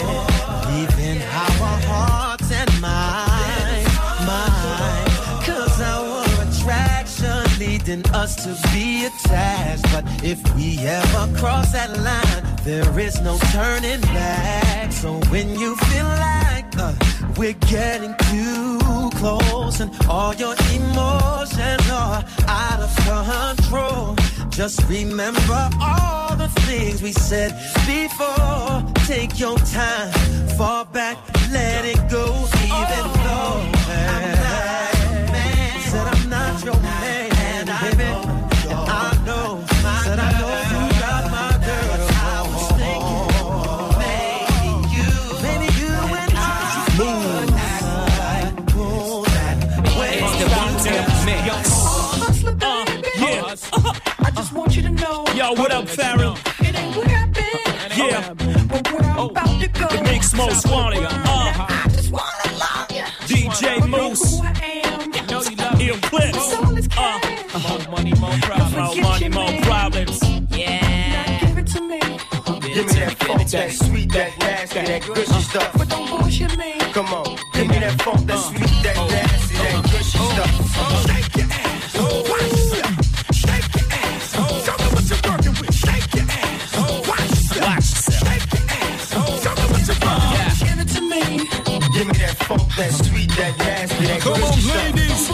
leaving 0.71 1.21
our 1.21 1.81
hearts 1.83 2.49
and 2.49 2.71
minds, 2.79 3.93
mind. 4.25 5.11
Cause 5.43 5.81
our 5.81 6.23
attraction 6.47 7.59
leading 7.59 8.09
us 8.11 8.37
to 8.37 8.55
be 8.71 9.03
attached. 9.03 9.83
But 9.91 10.05
if 10.23 10.39
we 10.55 10.79
ever 10.79 11.37
cross 11.37 11.73
that 11.73 11.91
line, 11.99 12.63
there 12.63 12.97
is 12.97 13.19
no 13.19 13.37
turning 13.51 13.99
back. 13.99 14.93
So 14.93 15.19
when 15.29 15.49
you 15.59 15.75
feel 15.75 16.05
like 16.05 16.67
uh, 16.77 16.95
we're 17.35 17.59
getting 17.67 18.15
too 18.31 19.09
close 19.15 19.81
and 19.81 19.91
all 20.07 20.33
your 20.35 20.55
emotions 20.71 21.89
are 21.91 22.23
out 22.47 22.79
of 22.79 22.95
control. 22.95 24.15
Just 24.51 24.83
remember 24.89 25.69
all 25.81 26.35
the 26.35 26.49
things 26.67 27.01
we 27.01 27.13
said 27.13 27.51
before. 27.87 28.83
Take 29.05 29.39
your 29.39 29.57
time, 29.57 30.11
fall 30.57 30.85
back, 30.85 31.17
let 31.51 31.85
it 31.85 31.97
go. 32.09 32.25
Even 32.63 33.05
though 33.23 33.71
I'm 33.87 34.35
not 34.35 34.90
Yo, 55.41 55.53
what 55.53 55.71
up, 55.71 55.85
Pharrell? 55.85 56.37
It 56.59 56.77
ain't 56.77 56.95
where 56.95 57.17
I've 57.17 57.33
been. 57.33 57.97
Yeah. 57.97 58.31
But 58.69 58.91
where 58.93 59.01
I'm 59.01 59.29
about 59.31 59.59
to 59.59 59.67
go. 59.69 59.87
The 59.87 60.03
mix 60.03 60.35
most 60.35 60.69
wanted. 60.69 61.01
Uh, 61.03 61.09
I 61.09 61.87
just 61.89 62.11
wanna 62.11 62.59
love 62.59 62.91
ya. 62.91 63.05
DJ 63.25 63.89
Mouss. 63.89 64.39
Who 64.39 64.45
I 64.45 64.81
am. 64.85 65.11
Eclipse. 65.81 66.51
So 66.51 66.61
let's 66.61 66.87
Uh, 66.95 67.59
more 67.67 67.89
money, 67.89 68.13
more 68.19 68.37
problems. 68.43 68.75
more 68.75 68.95
money, 69.01 69.29
more 69.29 69.61
problems. 69.63 70.21
Yeah. 70.55 71.39
Give 71.39 71.57
it 71.57 71.67
to 71.73 71.81
me. 71.81 71.99
Give 72.75 72.85
me 72.85 72.93
that 72.99 73.17
funk, 73.23 73.49
that 73.49 73.71
sweet, 73.71 74.11
that 74.13 74.37
nasty, 74.37 74.81
that 74.81 75.07
gushy 75.07 75.41
stuff. 75.41 75.71
But 75.75 75.89
don't 75.89 76.07
bullshit 76.07 76.55
me. 76.55 76.73
Come 76.93 77.07
on, 77.07 77.35
give 77.53 77.67
me 77.67 77.79
that 77.79 77.99
funk, 78.03 78.27
that 78.27 78.37
sweet, 78.37 78.83
that 78.83 78.95
nasty, 79.09 79.55
that 79.55 79.83
gushy 79.85 80.19
stuff. 80.19 81.20
Come 94.01 94.41
on, 94.43 94.57
ladies. 94.65 95.27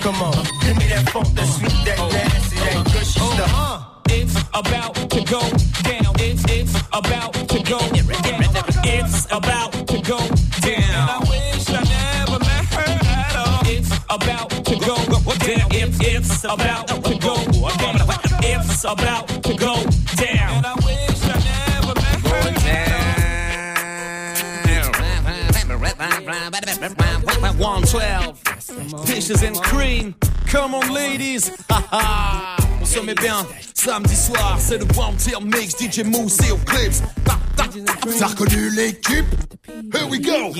Come 0.00 0.22
on, 0.22 0.44
give 0.62 0.76
me 0.78 0.86
that 0.86 1.10
funk, 1.10 1.26
that 1.34 1.46
sweet, 1.46 1.84
that 1.84 1.98
oh. 1.98 2.08
nasty, 2.08 2.56
that 2.56 2.76
oh. 2.76 2.84
gushy 2.84 3.20
oh. 3.20 3.34
stuff. 3.34 3.50
Uh-huh. 3.50 3.90
It's 4.10 4.36
about 4.54 4.94
to 4.94 5.24
go 5.24 5.40
down. 5.82 6.14
It's 6.20 6.44
it's 6.48 6.74
about 6.92 7.34
to 7.34 7.58
go 7.64 7.78
down. 7.80 8.40
It's 8.86 9.26
about 9.32 9.72
to 9.72 9.98
go 10.02 10.18
down. 10.62 11.08
I 11.10 11.18
wish 11.28 11.68
I 11.68 11.82
never 11.82 12.38
met 12.38 12.64
her 12.78 12.90
at 13.10 13.36
all. 13.36 13.62
It's 13.66 13.90
about 14.08 14.50
to 14.50 14.76
go 14.78 14.96
down. 15.42 15.68
It's 15.74 15.98
it's 16.00 16.44
about 16.44 16.86
to 16.86 17.18
go 17.18 17.34
down. 17.76 17.98
It's 18.42 18.84
about 18.84 19.28
to 19.42 19.54
go 19.56 19.84
down. 20.14 20.79
One 27.92 28.02
twelve. 28.02 29.06
Dishes 29.06 29.42
and 29.42 29.56
cream. 29.62 30.14
Come 30.46 30.74
on, 30.74 30.92
ladies. 30.92 31.50
On 31.92 32.84
se 32.84 33.00
met 33.00 33.14
bien. 33.14 33.46
Samedi 33.74 34.14
soir, 34.14 34.58
c'est 34.58 34.78
le 34.78 34.86
Wanted 34.96 35.42
Mix. 35.44 35.74
DJ 35.76 36.04
Mouss 36.04 36.38
et 36.40 36.52
Eclipse. 36.52 37.02
Ta, 37.24 37.38
ta, 37.56 37.64
ta. 37.64 38.10
T'as 38.18 38.26
reconnu 38.26 38.70
l'équipe? 38.70 39.26
Here 39.92 40.06
we 40.08 40.18
go. 40.18 40.52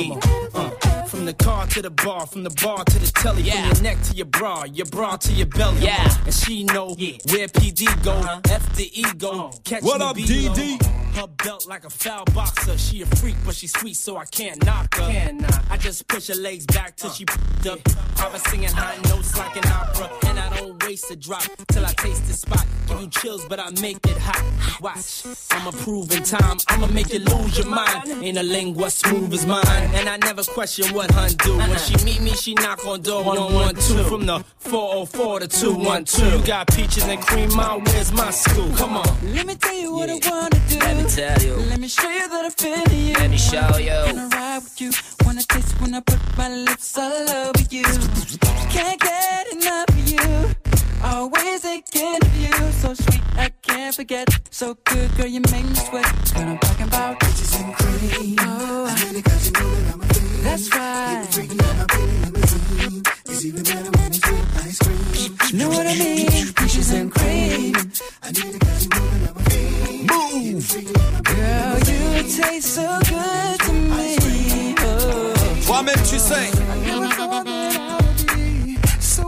Uh, 0.55 0.71
from 1.07 1.25
the 1.25 1.33
car 1.33 1.67
to 1.69 1.83
the 1.83 1.91
bar, 1.91 2.27
from 2.27 2.43
the 2.43 2.51
bar 2.63 2.85
to 2.85 2.99
the 2.99 3.11
telly, 3.13 3.43
from 3.51 3.65
your 3.65 3.83
neck 3.83 4.01
to 4.03 4.15
your 4.15 4.27
bra, 4.27 4.65
your 4.65 4.87
bra 4.87 5.17
to 5.17 5.33
your 5.33 5.47
belly. 5.47 5.81
Yeah. 5.81 6.09
And 6.25 6.35
she 6.35 6.65
know 6.65 6.95
where 6.95 7.49
PD 7.49 7.87
go, 8.03 8.15
F 8.51 8.75
the 8.77 8.91
ego. 8.99 9.51
Catch 9.65 9.83
What 9.83 10.01
up. 10.01 10.17
DD? 10.17 11.00
Her 11.15 11.27
belt 11.45 11.67
like 11.69 11.85
a 11.85 11.91
foul 11.91 12.25
boxer. 12.27 12.79
She 12.79 13.03
a 13.03 13.07
freak, 13.07 13.37
but 13.45 13.55
she 13.55 13.67
sweet, 13.67 13.97
so 13.97 14.17
I 14.17 14.25
can't 14.25 14.65
knock 14.65 14.95
her. 14.95 15.11
Can't 15.11 15.41
knock. 15.41 15.65
I 15.71 15.77
just 15.77 16.07
push 16.09 16.29
her 16.29 16.35
legs 16.35 16.67
back 16.67 16.97
till 16.97 17.11
she 17.11 17.25
p***ed 17.25 17.67
up. 17.69 17.81
I 18.19 18.29
was 18.33 18.43
singing 18.43 18.71
high 18.71 18.97
notes 19.09 19.37
like 19.37 19.57
an 19.57 19.67
opera, 19.67 20.09
and 20.91 20.99
I 20.99 21.07
don't 21.07 21.11
waste 21.11 21.11
a 21.11 21.17
drop 21.17 21.43
till 21.69 21.87
I 21.87 21.93
taste 21.93 22.27
the 22.27 22.33
spot. 22.33 22.67
Give 22.89 23.01
you 23.01 23.09
chills, 23.11 23.45
but 23.49 23.61
I 23.61 23.71
make 23.81 24.05
it 24.07 24.19
hot. 24.19 24.43
Watch, 24.81 25.25
I'ma 25.51 25.71
prove 25.71 26.11
in 26.13 26.23
time. 26.23 26.59
I'ma 26.69 26.87
make 26.89 27.13
you 27.13 27.21
lose 27.21 27.59
your 27.59 27.69
mind. 27.69 28.09
Ain't 28.23 28.39
a 28.39 28.43
lingua 28.43 28.91
smooth 28.91 29.33
as 29.33 29.47
mine, 29.47 29.91
and 29.95 30.09
I 30.09 30.17
never 30.17 30.43
question 30.43 30.93
what 30.95 31.11
hun 31.13 31.31
do. 31.45 31.57
When 31.59 31.79
she 31.79 31.95
meet 32.05 32.21
me, 32.21 32.31
she 32.33 32.55
knock 32.55 32.85
on 32.87 33.03
door 33.03 33.25
one 33.25 33.55
one 33.55 33.75
two 33.75 34.03
from 34.05 34.27
the 34.27 34.45
404 34.59 35.41
to 35.41 35.49
212. 35.49 36.41
You 36.41 36.47
got 36.47 36.69
peaches 36.69 37.05
and 37.07 37.21
cream, 37.21 37.55
my 37.55 37.77
where's 37.77 38.13
my 38.13 38.31
school? 38.31 38.71
Come 38.77 38.97
on. 38.97 39.35
Let 39.35 39.47
me 39.47 39.55
tell 39.55 39.75
you 39.75 39.93
what 39.93 40.11
I 40.11 40.19
wanna 40.29 40.61
do. 40.69 40.79
Let 40.79 40.97
me 40.97 41.05
tell 41.05 41.43
you. 41.43 41.55
Let 41.71 41.79
me 41.79 41.89
show 41.89 42.11
you 42.11 42.29
that 42.29 42.45
I 42.45 42.51
feel 42.51 42.97
you. 42.97 43.15
Let 43.15 43.31
me 43.31 43.39
show 43.39 43.77
you. 43.79 44.01
Wanna 44.07 44.29
ride 44.33 44.63
with 44.63 44.81
you. 44.81 44.91
Wanna 45.25 45.43
taste 45.43 45.81
when 45.81 45.95
I 45.95 46.01
put 46.01 46.21
my 46.37 46.49
lips 46.49 46.99
all 46.99 47.31
over 47.31 47.65
you. 47.71 47.85
Can't 48.71 49.01
get 49.01 49.53
enough 49.53 49.89
of 49.89 50.09
you. 50.09 50.55
Always 51.03 51.61
thinking 51.63 52.17
of 52.23 52.37
you. 52.37 52.53
So 52.73 52.95
sweet, 52.95 53.23
I 53.37 53.51
can't 53.63 53.95
forget. 53.95 54.29
So 54.51 54.77
good, 54.85 55.15
girl, 55.17 55.27
you 55.27 55.41
make 55.53 55.65
me 55.65 55.75
sweat. 55.75 56.07
What 56.35 56.47
I'm 56.47 56.59
talking 56.59 56.87
about. 56.87 57.21
Bitches 57.21 57.55
and 57.61 57.75
cream. 57.75 58.37
Oh, 58.41 58.87
that's 60.43 60.69
right. 60.75 61.27
It's 63.27 63.45
even 63.45 63.63
better 63.63 63.91
when 63.91 64.07
it's 64.13 64.21
with 64.27 64.57
ice 64.65 64.79
cream. 64.79 65.59
Know 65.59 65.69
what 65.69 65.87
I 65.87 65.95
mean? 65.95 66.53
Peaches 66.55 66.93
and 66.93 67.11
cream. 67.13 67.75
I 68.23 68.31
need 68.33 68.55
it 68.55 68.61
cause 68.61 68.85
you're 68.85 69.01
moving 69.01 69.29
on 69.29 69.35
my 69.35 69.43
feet. 69.51 70.07
Move. 70.11 70.65
Girl, 71.25 71.79
you 71.79 72.23
taste 72.25 72.75
so 72.75 72.99
good 73.09 73.61
to 73.61 73.73
me. 73.73 74.75
Oh. 74.79 75.35
Toi-même, 75.67 76.03
tu 76.09 76.19
sais. 76.19 76.51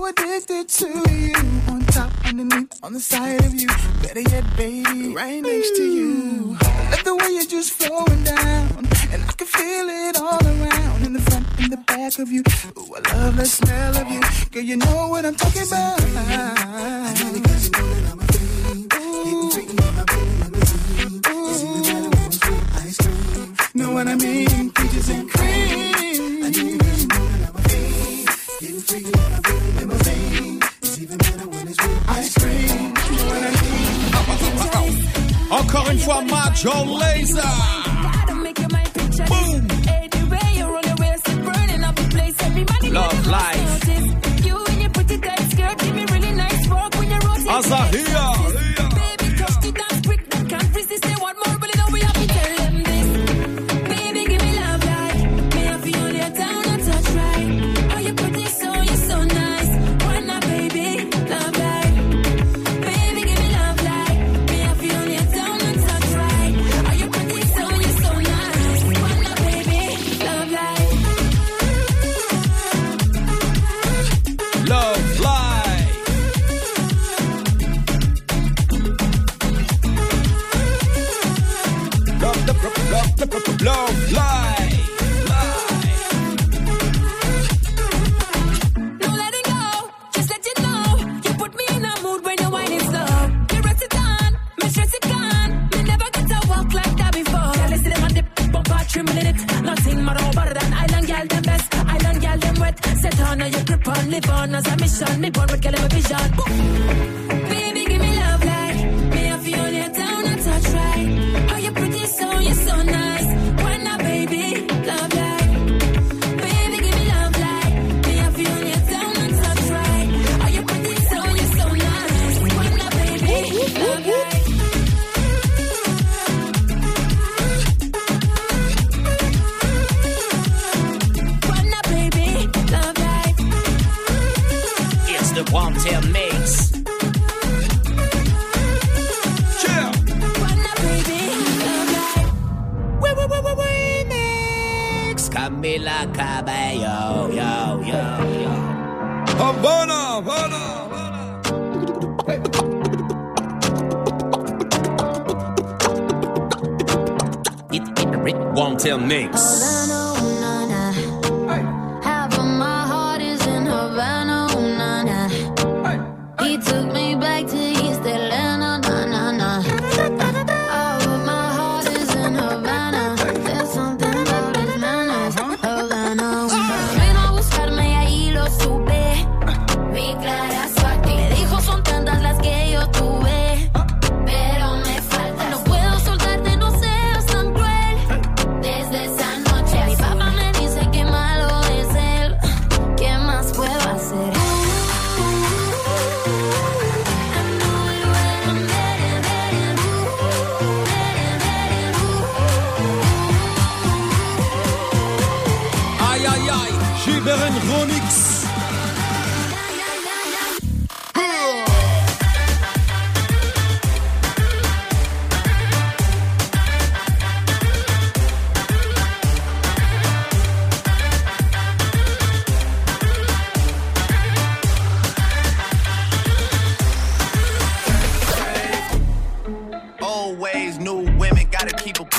Addicted 0.07 0.69
to 0.69 0.89
you. 1.11 1.35
On 1.69 1.81
top, 1.87 2.11
underneath, 2.25 2.79
on 2.83 2.93
the 2.93 3.01
side 3.01 3.45
of 3.45 3.55
you. 3.55 3.69
Better 4.03 4.21
yet, 4.21 4.45
baby, 4.57 5.15
right 5.15 5.43
next 5.43 5.77
to 5.77 5.83
you. 5.83 6.57
Let 6.91 7.05
the 7.05 7.17
way 7.17 7.29
you're 7.33 7.47
just 7.47 7.73
flowing 7.73 8.25
down. 8.25 8.87
And 9.13 9.23
I 9.23 9.33
can 9.37 9.47
feel 9.47 9.89
it 9.89 10.17
all 10.21 10.45
around. 10.45 11.05
In 11.07 11.13
the 11.13 11.21
front, 11.21 11.47
in 11.59 11.71
the 11.71 11.77
back 11.77 12.19
of 12.19 12.31
you. 12.31 12.43
Ooh, 12.79 12.95
I 12.95 13.15
love 13.15 13.37
the 13.37 13.47
smell 13.47 13.97
of 13.97 14.09
you. 14.09 14.21
Girl, 14.51 14.63
you 14.63 14.77
know 14.77 15.09
what 15.09 15.25
I'm 15.25 15.35
talking 15.35 15.67
about. 15.67 17.52
Fois, 36.03 36.23
Major 36.23 36.85
Lazer. 36.99 37.43
Boom. 39.29 39.69
Love 42.91 43.27
life. 43.27 43.63
Azahia. 47.49 48.72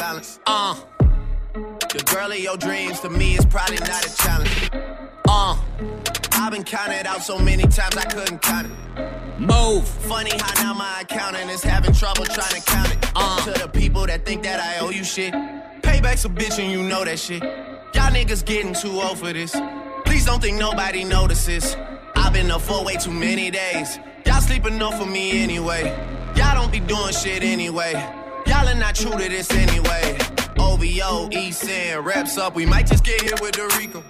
Balance. 0.04 0.40
Uh. 0.46 0.76
The 1.54 2.04
girl 2.14 2.30
of 2.32 2.40
your 2.40 2.58
dreams 2.58 3.00
to 3.02 3.10
me 3.10 3.38
is 3.38 3.46
probably 3.46 3.78
not 3.78 4.06
a 4.06 4.12
challenge. 4.18 4.70
Uh. 5.30 5.56
I've 6.34 6.52
been 6.52 6.66
counted 6.66 7.06
out 7.06 7.22
so 7.24 7.40
many 7.40 7.64
times 7.64 7.96
I 7.96 8.06
couldn't 8.14 8.42
count 8.42 8.68
it. 8.68 9.40
Move. 9.40 9.88
Funny 10.12 10.32
how 10.38 10.54
now 10.62 10.74
my 10.74 11.02
accountant 11.04 11.50
is 11.50 11.64
having 11.64 11.94
trouble 11.94 12.26
trying 12.26 12.56
to 12.60 12.64
count 12.74 12.92
it. 12.92 13.12
Uh. 13.16 13.46
To 13.46 13.52
the 13.62 13.70
people 13.70 14.06
that 14.08 14.26
think 14.26 14.44
that 14.44 14.60
I 14.60 14.86
owe 14.86 14.90
you 14.90 15.06
shit. 15.06 15.34
Payback's 15.88 16.26
a 16.26 16.30
bitch 16.30 16.60
and 16.62 16.70
you 16.70 16.84
know 16.84 17.06
that 17.06 17.20
shit. 17.20 17.42
Y'all 17.96 18.12
niggas 18.18 18.44
getting 18.44 18.74
too 18.74 19.00
old 19.00 19.20
for 19.20 19.32
this. 19.32 19.56
Please 20.04 20.26
don't 20.26 20.42
think 20.42 20.58
nobody 20.60 21.06
notices. 21.06 21.78
I've 22.16 22.34
been 22.34 22.52
up 22.52 22.62
for 22.62 22.84
way 22.84 22.98
too 22.98 23.12
many 23.28 23.52
days. 23.52 24.00
Y'all 24.26 24.42
sleep 24.42 24.66
enough 24.66 24.98
for 25.00 25.06
me 25.06 25.44
anyway. 25.44 25.84
Y'all 26.36 26.56
don't 26.56 26.74
be 26.74 26.82
doing 26.82 27.14
shit 27.14 27.42
anyway. 27.42 27.94
Y'all 28.46 28.68
are 28.68 28.76
not 28.76 28.96
true 28.96 29.12
to 29.12 29.30
this 29.30 29.50
anyway. 29.52 30.18
OVO, 30.60 31.30
East 31.32 31.68
End, 31.70 32.06
reps 32.06 32.38
up. 32.38 32.56
We 32.56 32.66
might 32.66 32.88
just 32.88 33.04
get 33.04 33.22
hit 33.22 33.42
with 33.42 33.54
the 33.54 33.68
RICO. 33.78 34.04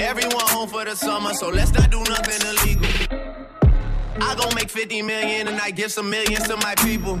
Everyone 0.00 0.46
home 0.48 0.68
for 0.68 0.84
the 0.84 0.94
summer, 0.96 1.34
so 1.34 1.48
let's 1.48 1.72
not 1.72 1.90
do 1.90 1.98
nothing 2.04 2.40
illegal. 2.48 2.88
I 4.22 4.34
gon' 4.34 4.54
make 4.54 4.70
50 4.70 5.02
million 5.02 5.48
and 5.48 5.60
I 5.60 5.70
give 5.70 5.92
some 5.92 6.10
millions 6.10 6.46
to 6.48 6.56
my 6.56 6.74
people. 6.76 7.20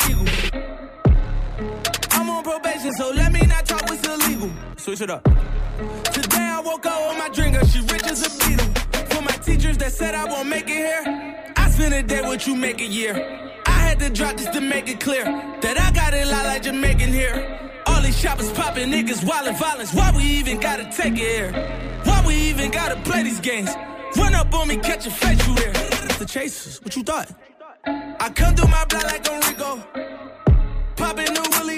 on 2.41 2.59
probation, 2.59 2.91
so 2.93 3.11
let 3.11 3.31
me 3.31 3.41
not 3.41 3.65
talk 3.65 3.81
what's 3.89 4.07
illegal. 4.07 4.49
Switch 4.77 5.01
it 5.01 5.09
up. 5.09 5.23
Today 6.13 6.47
I 6.57 6.61
woke 6.63 6.85
up 6.85 7.09
with 7.09 7.17
my 7.17 7.29
drinker, 7.29 7.65
she 7.67 7.81
rich 7.81 8.03
as 8.03 8.25
a 8.25 8.29
beetle. 8.39 8.67
For 9.09 9.21
my 9.21 9.35
teachers 9.43 9.77
that 9.77 9.91
said 9.91 10.15
I 10.15 10.25
won't 10.25 10.49
make 10.49 10.69
it 10.69 10.77
here, 10.77 11.53
I 11.55 11.69
spend 11.69 11.93
a 11.93 12.03
day 12.03 12.21
what 12.21 12.47
you 12.47 12.55
make 12.55 12.81
a 12.81 12.85
year. 12.85 13.15
I 13.65 13.71
had 13.71 13.99
to 13.99 14.09
drop 14.09 14.37
this 14.37 14.49
to 14.49 14.61
make 14.61 14.87
it 14.89 14.99
clear 14.99 15.25
that 15.25 15.77
I 15.77 15.91
got 15.91 16.13
it 16.13 16.27
lot 16.27 16.45
like 16.45 16.63
Jamaican 16.63 17.09
here. 17.09 17.71
All 17.85 18.01
these 18.01 18.17
shoppers 18.17 18.51
popping 18.51 18.89
niggas, 18.89 19.27
wild 19.27 19.55
violence. 19.57 19.93
Why 19.93 20.11
we 20.15 20.23
even 20.23 20.59
gotta 20.59 20.85
take 20.91 21.13
it 21.13 21.19
here? 21.19 21.51
Why 22.03 22.23
we 22.25 22.35
even 22.35 22.71
gotta 22.71 22.95
play 23.01 23.23
these 23.23 23.39
games? 23.39 23.69
Run 24.17 24.35
up 24.35 24.53
on 24.53 24.67
me, 24.67 24.77
catch 24.77 25.05
a 25.05 25.11
face, 25.11 25.47
you 25.47 25.55
there. 25.55 25.73
The 26.19 26.25
chasers, 26.27 26.81
what 26.81 26.95
you 26.95 27.03
thought? 27.03 27.31
I 27.85 28.29
come 28.35 28.55
through 28.55 28.69
my 28.69 28.85
block 28.85 29.03
like 29.03 29.29
I'm 29.29 29.41
Rico. 29.49 30.10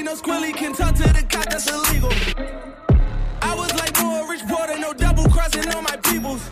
No 0.03 0.15
squilly, 0.15 0.53
can 0.53 0.73
talk 0.73 0.93
to 0.95 1.03
the 1.03 1.25
cop, 1.29 1.45
that's 1.45 1.69
illegal. 1.71 2.11
I 3.41 3.55
was 3.55 3.73
like 3.75 3.97
more 4.01 4.29
Rich 4.29 4.41
Porter, 4.47 4.77
no 4.77 4.91
double 4.93 5.23
crossing 5.29 5.67
on 5.73 5.83
my 5.83 5.95
peoples. 5.97 6.49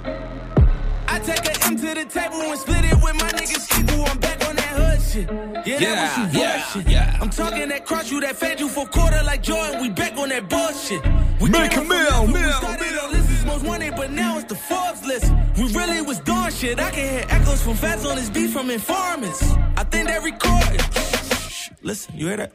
I 1.07 1.19
take 1.19 1.45
a 1.45 1.65
M 1.65 1.75
to 1.75 1.93
the 1.93 2.05
table 2.05 2.41
and 2.41 2.57
split 2.57 2.85
it 2.85 2.95
with 3.03 3.15
my 3.15 3.29
niggas 3.37 3.67
equal. 3.79 4.05
I'm 4.05 4.17
back 4.19 4.47
on 4.47 4.55
that 4.55 4.73
hood 4.79 5.01
shit. 5.01 5.29
Yeah, 5.67 5.79
Yeah, 5.79 5.95
that 5.95 6.25
was 6.25 6.33
you 6.33 6.39
yeah, 6.41 6.61
shit. 6.61 6.87
yeah. 6.89 7.17
I'm 7.21 7.29
talking 7.29 7.67
that 7.69 7.85
cross 7.85 8.09
you, 8.09 8.21
that 8.21 8.37
fed 8.37 8.59
you 8.59 8.69
for 8.69 8.85
quarter 8.87 9.21
like 9.23 9.43
Jordan. 9.43 9.81
We 9.81 9.89
back 9.89 10.17
on 10.17 10.29
that 10.29 10.47
bullshit. 10.49 11.01
We 11.41 11.49
Make 11.49 11.75
a 11.75 11.83
meal, 11.83 12.27
meal, 12.27 12.53
on 12.63 13.11
lists 13.11 13.43
most 13.45 13.65
wanted, 13.65 13.95
but 13.97 14.11
now 14.11 14.37
it's 14.37 14.47
the 14.47 14.55
Forbes 14.55 15.05
list. 15.05 15.31
We 15.57 15.65
really 15.73 16.01
was 16.01 16.19
doing 16.19 16.51
shit. 16.51 16.79
I 16.79 16.89
can 16.91 17.09
hear 17.09 17.25
echoes 17.29 17.61
from 17.61 17.75
fans 17.75 18.05
on 18.05 18.15
this 18.15 18.29
beat 18.29 18.49
from 18.51 18.69
informants. 18.69 19.43
I 19.75 19.83
think 19.83 20.07
they 20.07 20.19
recorded. 20.19 20.81
Listen, 21.83 22.15
you 22.17 22.27
hear 22.27 22.37
that? 22.37 22.53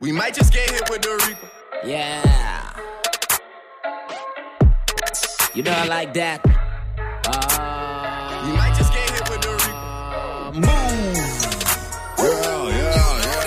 We 0.00 0.12
might 0.12 0.34
just 0.34 0.52
get 0.52 0.70
hit 0.70 0.88
with 0.90 1.02
the 1.02 1.10
RICO. 1.26 1.48
Yeah. 1.84 2.22
You 5.54 5.62
know 5.62 5.72
I 5.72 5.86
like 5.86 6.14
that. 6.14 6.40
Uh, 7.26 8.46
We 8.46 8.52
might 8.56 8.74
just 8.76 8.92
get 8.92 9.10
hit 9.10 9.28
with 9.30 9.40
the 9.42 9.52
RICO. 9.58 10.52
move. 10.54 11.16
Yeah, 12.18 12.26
yeah, 12.68 12.94
yeah, 13.26 13.44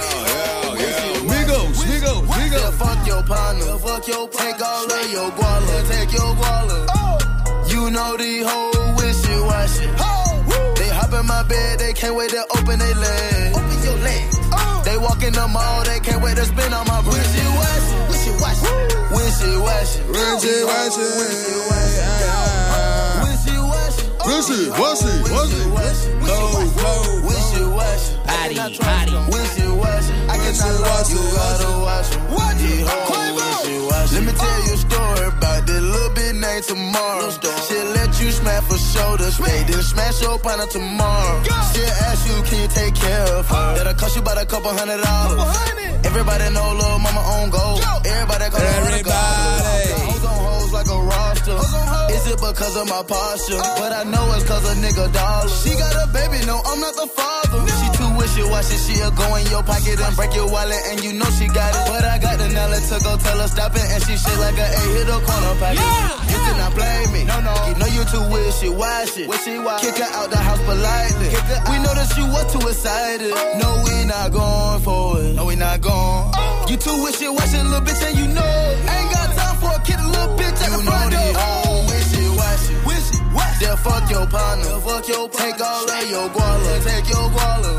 yeah, 0.76 0.84
yeah. 0.84 1.32
Migos, 1.32 1.78
Migos, 1.88 2.28
Yeah, 2.28 2.40
Migos. 2.50 2.74
fuck 2.78 3.08
your 3.08 3.16
your 3.18 3.24
partner. 3.24 3.78
Fuck 3.80 4.08
your 4.08 4.28
take 4.30 4.62
all 4.62 4.92
of 4.92 5.12
your 5.12 5.32
guala. 5.32 5.76
Take 5.90 6.12
your 6.12 6.32
guala. 6.40 6.78
You 7.72 7.92
know 7.92 8.18
these 8.18 8.46
hoes 8.46 9.02
wishy 9.02 9.36
washy. 9.50 9.88
They 10.80 10.90
hop 10.90 11.14
in 11.14 11.26
my 11.26 11.44
bed, 11.44 11.80
they 11.80 11.94
can't 11.94 12.16
wait 12.16 12.30
to 12.32 12.44
open 12.58 12.78
their 12.80 12.96
legs. 12.96 13.58
Open 13.58 13.84
your 13.84 13.98
legs. 14.04 14.36
They 14.91 14.97
walk 14.97 15.23
in 15.23 15.32
the 15.32 15.47
mall, 15.47 15.86
they 15.86 16.01
can't 16.01 16.21
wait 16.21 16.36
to 16.36 16.43
spin 16.43 16.73
on 16.73 16.86
my 16.86 16.99
wishy 17.08 17.47
washy. 17.56 17.95
Wishy 18.12 18.32
washy. 18.43 18.67
Wishy 19.15 19.56
washy. 19.56 20.04
Wishy 20.12 20.67
washy. 20.67 21.08
Wishy 23.23 23.56
washy. 23.71 24.04
Wishy 24.27 24.67
washy. 24.67 25.15
Wishy 25.32 25.63
washy. 25.71 26.12
Wishy 27.23 27.63
washy. 27.71 28.12
Body, 28.27 28.56
body. 28.84 29.15
Wishy 29.32 29.63
washy. 29.80 30.12
I 30.27 30.36
can 30.36 30.54
tell 30.60 30.75
you 31.08 31.23
gotta 31.39 31.71
watch 31.88 32.12
'em. 32.12 32.32
These 32.62 32.86
hoes 32.86 33.32
wishy-washy. 33.38 34.15
Let 34.15 34.23
me 34.25 34.34
tell 34.34 34.60
you 34.67 34.73
a 34.73 34.77
story 34.77 35.25
about 35.27 35.65
this 35.65 35.82
little 35.82 36.13
named 36.62 36.67
tomorrow. 36.67 37.30
She'll 37.67 37.86
let 37.91 38.21
you 38.21 38.32
smash 38.32 38.63
for 38.63 38.78
shoulders, 38.78 39.38
pay 39.39 39.63
then 39.63 39.82
smash 39.82 40.21
your 40.21 40.39
partner 40.39 40.65
tomorrow. 40.67 41.43
She'll 41.43 41.86
ask 41.86 42.28
you, 42.28 42.43
can 42.43 42.62
you 42.62 42.67
take 42.67 42.95
care 42.95 43.26
of 43.36 43.47
her? 43.47 43.76
That'll 43.76 43.93
cost 43.93 44.15
you 44.15 44.21
about 44.21 44.41
a 44.41 44.45
couple 44.45 44.71
hundred 44.71 45.02
dollars. 45.02 46.06
Everybody 46.06 46.54
know 46.54 46.74
little 46.74 47.00
mama 47.00 47.19
on 47.19 47.50
gold. 47.50 47.82
Everybody 48.06 48.50
call 48.50 48.62
her 48.62 49.04
goddess. 49.04 50.11
Hoes 50.72 50.88
like 50.88 50.88
a 50.88 51.00
roster. 51.04 51.58
Is 52.14 52.28
it 52.28 52.40
because 52.40 52.76
of 52.76 52.88
my 52.88 53.04
posture? 53.04 53.60
But 53.76 53.92
I 53.92 54.04
know 54.04 54.24
it's 54.36 54.48
cause 54.48 54.64
a 54.72 54.76
nigga 54.80 55.12
dollar. 55.14 55.50
She 55.50 55.76
got 55.76 55.96
a 55.96 56.08
baby, 56.12 56.46
no, 56.46 56.62
I'm 56.64 56.80
not 56.80 56.96
the 56.96 57.08
father. 57.08 57.60
She 57.68 57.88
too 57.98 58.12
wishy-washy, 58.16 58.78
she'll 58.78 59.12
go 59.12 59.36
in 59.36 59.46
your 59.48 59.64
pocket 59.64 60.00
and 60.00 60.16
break 60.16 60.34
your 60.34 60.50
wallet, 60.50 60.80
and 60.92 61.04
you 61.04 61.14
know 61.14 61.30
she 61.36 61.48
got 61.48 61.76
it. 61.76 61.84
But 61.92 62.04
I 62.06 62.18
got 62.20 62.40
the 62.40 62.48
knowledge 62.50 62.88
to 62.88 62.98
go 63.04 63.18
tell 63.18 63.40
her 63.40 63.48
stop 63.48 63.76
it, 63.76 63.84
and 63.84 64.02
she 64.04 64.16
shit 64.16 64.38
like 64.40 64.58
a 64.58 64.68
A 64.68 64.84
hit 64.96 65.10
a 65.12 65.18
corner 65.20 65.56
pocket. 65.60 65.84
You 66.32 66.38
cannot 66.40 66.74
blame 66.76 67.12
me, 67.12 67.22
no, 67.26 67.38
no. 67.42 67.54
You 67.68 67.76
know 67.76 67.90
you 67.92 68.04
too 68.08 68.24
wishy-washy. 68.32 69.28
Wishy-washy. 69.28 69.86
Kick 69.86 69.98
her 70.00 70.10
out 70.16 70.30
the 70.32 70.38
house 70.38 70.62
politely. 70.64 71.30
We 71.68 71.76
know 71.84 71.94
that 71.94 72.12
you 72.18 72.26
was 72.32 72.48
too 72.52 72.64
excited. 72.68 73.34
No, 73.60 73.70
we 73.84 74.06
not 74.06 74.32
going 74.32 74.82
for 74.82 75.20
it. 75.20 75.36
No, 75.36 75.46
we 75.46 75.56
not 75.56 75.82
going. 75.82 76.32
You 76.70 76.78
too 76.78 77.04
wishy-washy, 77.04 77.60
little 77.60 77.82
bitch, 77.82 78.02
and 78.08 78.18
you 78.18 78.28
know. 78.32 78.56
Ain't 78.88 79.12
got 79.12 79.28
time 79.36 79.58
for 79.60 79.72
a 79.76 79.80
kid, 79.84 80.00
bitch 80.62 80.71
at 80.71 80.78
the 80.78 80.84
front 80.84 81.12
door. 81.12 81.34
Oh. 81.36 81.62
They'll 83.62 83.78
fuck 83.78 84.10
your 84.10 84.26
partner. 84.26 84.80
Fuck 84.82 85.08
your 85.08 85.30
Take 85.30 85.62
all 85.62 85.88
of 85.88 86.10
your 86.10 86.30
guala. 86.30 86.84
Take 86.84 87.08
your 87.10 87.30
guala. 87.30 87.78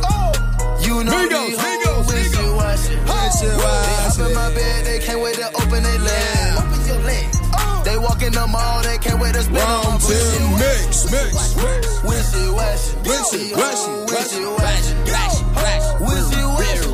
You 0.86 1.02
know 1.02 1.10
Migos, 1.10 1.58
Migos, 1.58 1.84
hoes 1.84 2.06
wishy-washy. 2.06 2.94
They 2.94 3.10
hop 3.10 4.18
in 4.20 4.34
my 4.34 4.54
bed, 4.54 4.84
they 4.86 4.98
can't 5.00 5.20
wait 5.20 5.34
to 5.34 5.46
open 5.58 5.82
their 5.82 5.98
legs. 5.98 6.58
Open 6.58 6.86
your 6.86 7.02
legs. 7.02 7.36
They 7.84 7.98
walk 7.98 8.22
in 8.22 8.32
the 8.32 8.46
mall, 8.46 8.82
they 8.84 8.98
can't 8.98 9.20
wait 9.20 9.34
to 9.34 9.42
spend 9.42 9.58
on 9.58 9.84
my 9.84 9.98
ten 9.98 10.58
mix, 10.58 11.10
mix, 11.10 11.56
mix. 11.58 11.94
Wishy-washy. 12.06 12.96
Wishy, 13.02 13.52
washy, 13.58 13.90
washy, 14.06 14.44
Wishy-washy. 14.46 14.94
Wishy-washy. 15.02 15.98
Wishy-washy. 15.98 16.90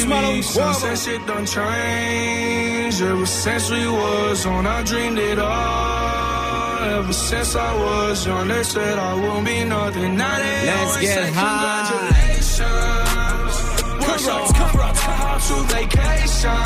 On 0.04 0.06
Post 0.08 0.08
Malone, 0.08 0.38
TV. 0.38 0.44
Sunset 0.44 0.98
shit 0.98 1.26
done 1.26 1.46
changed. 1.46 3.02
Ever 3.02 3.26
since 3.26 3.70
we 3.70 3.86
was 3.88 4.46
on, 4.46 4.66
I 4.66 4.82
dreamed 4.82 5.18
it 5.18 5.38
all. 5.38 6.84
Ever 6.98 7.12
since 7.12 7.54
I 7.56 7.74
was 7.74 8.26
young, 8.26 8.48
they 8.48 8.62
said 8.62 8.98
I 8.98 9.14
won't 9.14 9.44
be 9.46 9.64
nothing. 9.64 10.16
Now 10.16 10.38
they 10.38 10.66
Let's 10.66 10.90
always 10.92 11.08
get 11.08 11.24
say 11.24 11.32
high. 11.32 11.88
congratulations. 11.88 14.06
What's 14.06 14.28
up? 14.28 14.54
Come 14.54 14.70
to 15.46 15.54
vacation. 15.74 16.64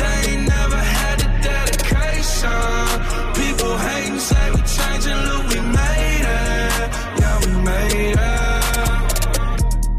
They 0.00 0.16
ain't 0.30 0.44
never 0.48 0.76
had 0.76 1.18
the 1.20 1.28
dedication. 1.48 2.88
People 3.34 3.76
hating, 3.78 4.18
say 4.18 4.50
we 4.54 4.60
changing, 4.76 5.20
look, 5.28 5.44
we 5.48 5.60
made 5.60 6.26
it. 6.26 6.90
Yeah, 7.20 7.36
we 7.44 7.52
made 7.70 8.18
it. 8.18 8.20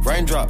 Raindrop, 0.05 0.47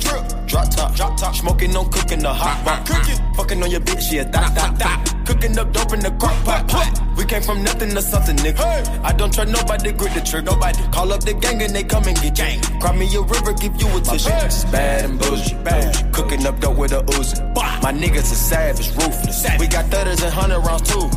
drop 0.51 0.69
top, 0.69 0.95
drop 0.95 1.17
top, 1.17 1.33
smoking, 1.33 1.71
no 1.71 1.85
cooking 1.85 2.19
the 2.19 2.33
hot 2.33 2.63
pot. 2.65 2.85
Cooking, 2.85 3.33
fucking 3.35 3.63
on 3.63 3.71
your 3.71 3.79
bitch, 3.79 4.11
yeah, 4.11 4.23
that, 4.25 4.53
that, 4.53 4.77
that. 4.79 5.23
Cooking 5.25 5.57
up 5.57 5.71
dope 5.71 5.93
in 5.93 6.01
the 6.01 6.11
crock 6.19 6.35
pot. 6.43 6.99
We 7.17 7.25
came 7.25 7.41
from 7.41 7.63
nothing 7.63 7.91
to 7.91 8.01
something, 8.01 8.35
nigga. 8.37 8.59
I 9.03 9.13
don't 9.13 9.33
trust 9.33 9.51
nobody, 9.51 9.91
grip 9.93 10.13
the 10.13 10.21
trigger. 10.21 10.51
Nobody 10.51 10.83
call 10.91 11.13
up 11.13 11.21
the 11.23 11.33
gang 11.33 11.61
and 11.61 11.73
they 11.73 11.83
come 11.83 12.03
and 12.03 12.19
get 12.21 12.35
gang. 12.35 12.59
Cry 12.81 12.95
me 12.95 13.07
a 13.15 13.21
river, 13.21 13.53
give 13.53 13.79
you 13.79 13.87
a 13.95 14.01
tissue. 14.01 14.29
My 14.29 14.35
bitch 14.35 14.47
is 14.47 14.65
bad 14.65 15.05
and 15.05 15.19
bougie, 15.19 15.55
bad. 15.63 16.13
Cooking 16.13 16.45
up 16.45 16.59
dope 16.59 16.77
with 16.77 16.91
a 16.91 17.01
Uzi. 17.15 17.37
My 17.81 17.93
niggas 17.93 18.31
are 18.31 18.43
savage, 18.51 18.89
ruthless. 18.95 19.47
We 19.59 19.67
got 19.67 19.85
thudders 19.85 20.21
and 20.21 20.33
hundred 20.33 20.59
rounds 20.59 20.89
too. 20.91 21.07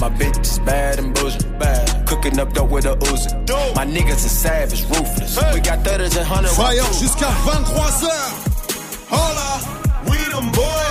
My 0.00 0.10
bitch 0.10 0.40
is 0.40 0.58
bad 0.60 0.98
and 0.98 1.14
bougie, 1.14 1.38
bad. 1.60 2.06
Cooking 2.08 2.38
up 2.40 2.52
dope 2.52 2.70
with 2.70 2.86
a 2.86 2.96
Uzi. 2.96 3.30
My 3.76 3.86
niggas 3.86 4.24
are 4.26 4.34
savage, 4.44 4.82
ruthless. 4.88 5.38
We 5.54 5.60
got 5.60 5.84
thudders 5.84 6.16
and 6.16 6.26
hundred 6.26 6.56
rounds 6.58 6.74
Fire 6.74 6.82
too. 6.82 7.04
jusqu'à 7.04 7.28
23h. 7.44 8.39
Hola, 8.39 8.39
them 10.40 10.89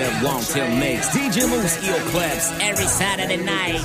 That 0.00 0.24
one 0.24 0.42
till 0.42 0.66
mix. 0.78 1.08
DJ 1.10 1.46
Moose, 1.46 1.76
Clubs, 2.10 2.50
every 2.62 2.86
Saturday 2.86 3.36
night. 3.36 3.82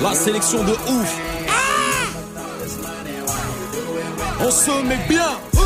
La 0.00 0.14
sélection 0.14 0.64
de 0.64 0.72
ouf. 0.72 1.20
On 4.40 4.50
se 4.50 4.82
met 4.82 5.06
bien. 5.10 5.57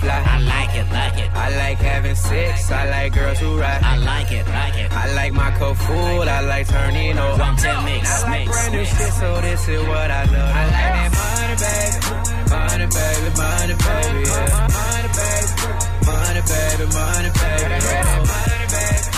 Fly. 0.00 0.22
I 0.34 0.38
like 0.40 0.74
it, 0.80 0.88
like 0.90 1.18
it. 1.24 1.30
I 1.34 1.48
like 1.62 1.78
having 1.78 2.14
sex, 2.16 2.70
I 2.70 2.88
like 2.90 3.12
girls 3.14 3.38
who 3.38 3.58
ride. 3.58 3.82
I 3.82 3.96
like 3.98 4.30
it, 4.32 4.46
like 4.48 4.76
it. 4.82 4.92
I 4.92 5.04
like 5.14 5.32
my 5.32 5.50
cup 5.58 5.76
full, 5.76 6.28
I 6.36 6.40
like 6.40 6.66
turning 6.68 7.18
up. 7.18 7.38
One 7.38 7.56
till 7.56 7.82
mix, 7.82 8.04
I 8.08 8.22
like 8.22 8.30
mix, 8.30 8.50
brand 8.50 8.72
new 8.72 8.78
mix. 8.80 8.98
shit, 8.98 9.12
so 9.20 9.40
this 9.40 9.68
is 9.68 9.82
what 9.86 10.10
I 10.10 10.24
love. 10.24 10.52
I 10.60 10.64
like 10.76 10.92
that 10.96 11.10
money, 11.20 11.56
baby. 11.64 11.98
Money, 12.50 12.86
baby, 12.96 13.30
money, 13.40 13.74
baby, 13.84 14.20
yeah. 14.30 14.68
Money, 14.76 15.10
baby. 15.18 15.52
Money, 16.08 16.42
baby, 16.50 16.84
money, 16.98 17.30
baby, 17.40 17.76
yeah. 17.86 18.24
Money, 18.32 18.66
baby. 18.74 19.08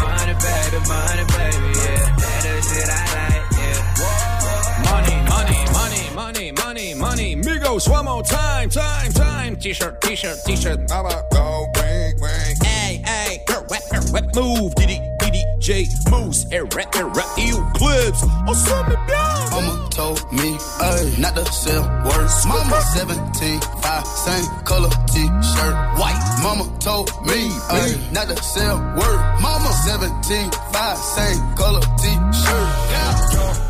Money, 0.00 0.34
baby, 0.44 0.78
money, 0.92 1.24
baby, 1.34 1.68
yeah. 1.82 2.16
That 2.22 2.44
is 2.48 2.64
shit 2.68 2.88
I 2.88 3.04
like, 3.18 3.44
yeah. 3.60 4.88
Money, 4.88 5.16
money, 5.32 5.60
money, 5.78 6.04
money, 6.14 6.46
money, 6.52 6.88
money. 6.94 7.30
Migos, 7.36 7.88
one 7.90 8.04
more 8.06 8.22
time, 8.22 8.68
time, 8.70 9.12
time. 9.12 9.27
T-shirt, 9.60 10.00
t-shirt, 10.00 10.38
t-shirt. 10.46 10.92
I'ma 10.92 11.10
go 11.32 11.66
ring, 11.82 12.14
ring. 12.20 12.56
Hey, 12.62 13.02
hey, 13.04 13.42
girl, 13.44 13.66
whip, 13.68 13.82
girl, 13.90 14.04
whip, 14.12 14.24
move. 14.36 14.72
Diddy, 14.76 15.00
diddy, 15.18 15.42
DJ 15.58 15.86
Mouss 16.10 16.46
et 16.52 16.60
rap 16.74 16.94
et 16.94 17.02
rap 17.02 17.26
Eclipse. 17.36 18.22
On 18.22 18.46
oh, 18.48 18.54
s'en 18.54 18.84
met 18.84 18.96
bien. 19.08 19.50
Mama 19.50 19.88
told 19.90 20.20
me, 20.32 20.56
ayy, 20.80 21.18
not 21.18 21.34
to 21.34 21.44
sell 21.52 21.82
words. 22.04 22.46
Mama 22.46 22.80
17, 22.94 23.60
5, 23.82 24.06
same 24.06 24.46
color 24.64 24.90
t-shirt, 25.08 25.74
white. 25.98 26.38
Mama 26.40 26.64
told 26.78 27.10
me, 27.26 27.50
ayy, 27.70 28.12
not 28.12 28.28
to 28.28 28.40
sell 28.40 28.78
word. 28.96 29.20
Mama 29.42 29.72
17, 29.84 30.50
5, 30.72 30.96
same 30.96 31.56
color 31.56 31.82
t-shirt. 31.98 32.68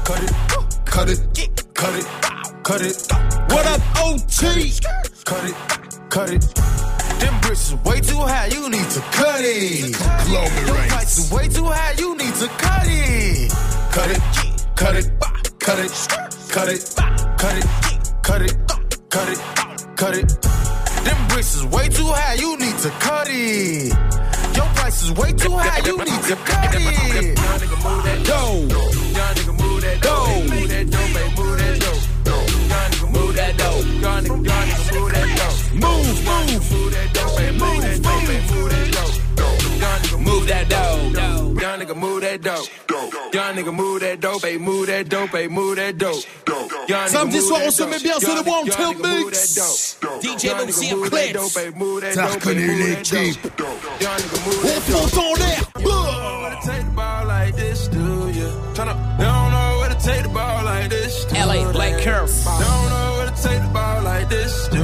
Cut 0.05 0.23
it, 0.23 0.33
cut 0.85 1.09
it, 1.09 1.75
cut 1.75 1.95
it, 1.99 2.07
cut 2.63 2.81
it. 2.83 3.07
What 3.51 3.67
up, 3.67 3.81
OT? 4.05 5.18
Cut 5.29 5.45
it, 5.45 5.55
cut 6.09 6.31
it. 6.31 6.41
Them 7.21 7.39
bricks 7.43 7.69
is 7.69 7.75
way 7.85 8.01
too 8.01 8.17
high, 8.17 8.47
you 8.47 8.71
need 8.71 8.89
to 8.89 9.01
cut 9.13 9.43
it. 9.43 9.95
Global 10.25 10.89
price 10.89 11.19
is 11.19 11.31
way 11.31 11.49
too 11.49 11.65
high, 11.67 11.93
you 11.99 12.17
need 12.17 12.35
to 12.37 12.49
cut 12.57 12.87
it. 12.87 13.53
Cut 13.93 14.11
it, 14.11 14.23
cut 14.75 14.97
it, 14.97 15.11
cut 15.61 15.79
it, 15.81 15.93
cut 16.49 16.69
it, 16.71 16.95
cut 17.37 17.57
it, 17.59 17.67
cut 18.23 18.41
it, 18.41 18.57
cut 19.11 19.29
it, 19.29 19.39
cut 19.99 20.17
it. 20.17 20.29
Them 21.05 21.29
bricks 21.29 21.57
is 21.57 21.65
way 21.67 21.91
too 21.91 22.07
high, 22.07 22.33
you 22.41 22.57
need 22.57 22.79
to 22.79 22.89
cut 22.99 23.29
it. 23.29 23.93
Your 24.57 24.67
price 24.81 25.03
is 25.03 25.13
way 25.13 25.33
too 25.35 25.53
high, 25.53 25.85
you 25.85 25.99
need 25.99 26.23
to 26.23 26.37
cut 26.37 26.75
it. 26.75 27.37
Go. 28.27 28.65
Young 28.65 29.35
nigga 29.37 29.53
move 29.61 29.83
that 29.83 30.01
dough, 30.01 30.41
move 30.49 30.69
that 30.71 30.91
dough, 30.91 31.09
move 31.37 31.59
that 31.59 31.59
dough. 31.59 31.59
Young 31.59 31.68
Move, 35.75 36.25
move, 36.25 36.73
move 36.73 36.93
that 36.93 37.13
dough, 37.13 37.37
baby, 37.37 37.59
move 37.59 37.83
that 37.83 38.03
dough, 38.03 38.21
baby, 38.27 38.55
move 38.55 38.71
that 38.71 38.93
dough. 38.93 39.13
Young 39.79 40.01
nigga 40.01 40.19
move 40.25 40.47
that 40.49 40.69
dough. 40.69 41.61
Young 41.61 41.79
nigga 41.81 41.97
move 41.97 42.21
that 42.23 42.43
dough. 42.43 42.65
Young 43.33 43.55
nigga 43.57 43.75
move 43.75 44.01
that 44.01 44.21
dope, 44.21 44.43
baby, 44.43 44.59
move 44.59 44.87
that 44.87 45.09
dope, 45.09 45.31
baby, 45.33 45.53
move 45.53 45.77
that 45.77 45.99
dope. 45.99 46.25
Young 46.89 47.07
nigga 47.07 47.09
Samedi 47.09 47.35
move 47.35 47.45
soir, 47.45 47.59
on 47.61 47.65
that 47.67 47.73
se 47.73 47.85
met 47.87 47.93
dope. 47.93 48.03
bien 48.03 48.21
sur 48.21 48.29
Young 48.29 48.37
le 48.37 48.43
nigga- 48.43 48.51
One 48.51 48.67
young 48.67 48.77
Tail 48.77 48.93
nigga 48.95 49.09
move 49.09 49.27
Mix. 49.27 49.55
that 49.55 50.01
dope. 50.01 50.23
DJ 50.23 50.45
Young 50.49 50.59
Moussi 50.59 50.85
nigga 50.87 50.93
en 50.93 50.97
move 50.97 51.11
that 51.11 51.11
clips. 51.11 51.33
dope, 51.39 51.55
baby, 51.55 51.79
move 51.79 52.01
that 52.01 52.15
T'as 52.15 52.23
dope, 52.23 52.35
reconnu 52.43 52.55
baby, 52.55 52.73
move 52.73 52.89
that 52.89 53.13
l'équipe. 53.13 53.57
dope. 53.57 54.01
Young 54.01 54.19
nigga 54.19 54.39
move 54.47 54.59
On 54.59 54.67
that 54.69 54.87
dope. 54.89 54.99
fonce 54.99 55.17
en 55.19 55.35
l'air. 55.39 55.61
Take 56.65 56.85
the 56.85 56.91
ball 56.97 57.25
like 57.27 57.57
this, 57.57 57.89
do 57.89 57.99
you? 58.35 58.49
Tryna, 58.75 58.95
they 59.19 59.25
don't 59.25 59.51
know 59.53 59.79
where 59.81 59.89
to 59.89 59.99
take 60.05 60.23
the 60.25 60.29
ball 60.29 60.65
like 60.65 60.91
this. 60.91 61.25
do 61.27 61.35
LA 61.37 61.53
they? 61.65 61.73
Black 61.73 62.03
Curve. 62.03 62.29
They 62.29 62.65
don't 62.65 62.89
know 62.91 63.13
where 63.17 63.31
to 63.31 63.43
take 63.43 63.63
the 63.63 63.69
ball 63.73 64.03
like 64.03 64.29
this, 64.29 64.69
do 64.69 64.77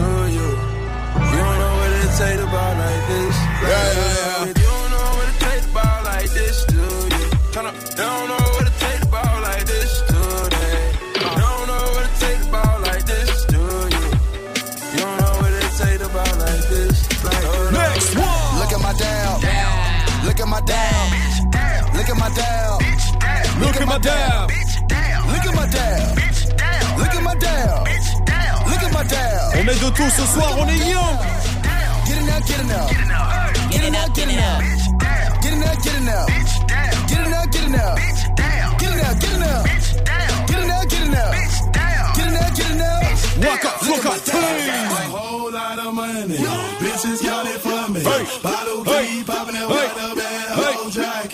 Look 23.64 23.76
at 23.80 23.86
my 23.88 23.98
dab. 23.98 24.50
Look 24.50 25.46
at 25.48 25.54
my 25.54 25.66
down. 25.66 26.16
Look 26.98 27.14
at 27.14 27.22
my 27.22 27.34
down. 27.36 27.84
Look 28.68 28.82
at 28.82 28.92
my 28.92 29.04
down. 29.04 29.58
On 29.58 29.68
est 29.68 29.80
de 29.80 29.90
tout 29.90 30.10
ce 30.10 30.22
soir, 30.32 30.58
on 30.60 30.68
est 30.68 30.90
young. 30.90 31.18
Get 32.06 32.18
in 32.18 32.26
there, 32.26 32.40
get 32.40 32.60
in 32.60 32.68
there. 32.68 32.88
Get 33.70 33.82
it 33.84 33.94
up, 33.94 34.14
get 34.14 34.28
it 34.28 34.38
up. 34.38 34.60
Get 35.42 35.52
in 35.52 35.60
there, 35.60 35.76
get 35.82 35.96
in 35.96 36.04
there. 36.04 36.26
Get 37.08 37.18
in 37.24 37.30
there, 37.30 37.46
get 37.46 37.64
in 37.64 37.72
there. 37.72 37.94
Get 38.78 38.90
in 38.90 38.98
there, 38.98 39.14
get 39.14 39.32
in 39.32 39.40
there. 39.40 39.62
Get 40.46 40.58
in 40.60 40.68
there, 40.68 40.84
get 40.86 41.02
in 41.02 41.10
there. 41.10 41.32
Get 42.14 42.26
in 42.26 42.34
there, 42.34 42.50
get 42.56 42.70
in 42.70 42.78
there. 42.78 43.48
Walk 43.48 43.64
up, 43.64 43.82
Look 43.82 44.02
fuck 44.02 44.06
at 44.06 44.12
up, 44.12 44.34
my 44.34 44.40
team. 44.40 44.66
down. 44.66 45.10
whole 45.10 45.50
lot 45.52 45.78
of 45.78 45.94
money. 45.94 46.36
Bitches 46.82 47.22
got 47.24 47.46
it 47.46 47.60
for 47.60 47.92
me. 47.92 48.00
Hey. 48.00 48.24
Bottle 48.42 48.84
Hey. 48.84 49.06
keep 49.08 49.26
popping 49.26 49.54
that 49.54 49.68
Hey. 49.68 49.88
water 49.88 50.14
bad 50.20 50.48
Hey. 50.58 50.72
whole 50.74 50.90
jacket. 50.90 51.33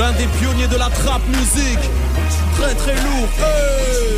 L'un 0.00 0.12
des 0.12 0.26
pionniers 0.38 0.66
de 0.66 0.76
la 0.76 0.88
trap 0.88 1.20
musique. 1.28 1.90
Très 2.56 2.74
très 2.74 2.94
lourd. 2.94 3.28
Hey! 3.38 4.10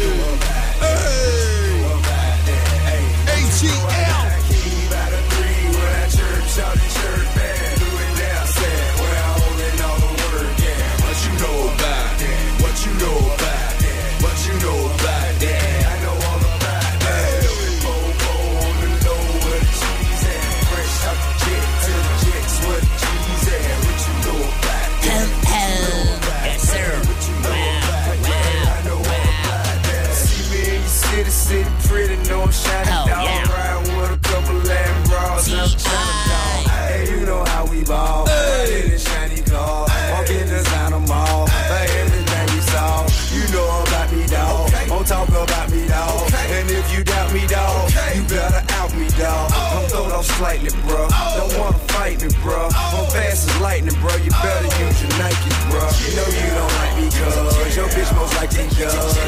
Bitch 58.03 58.15
most 58.17 58.35
likely. 58.37 58.69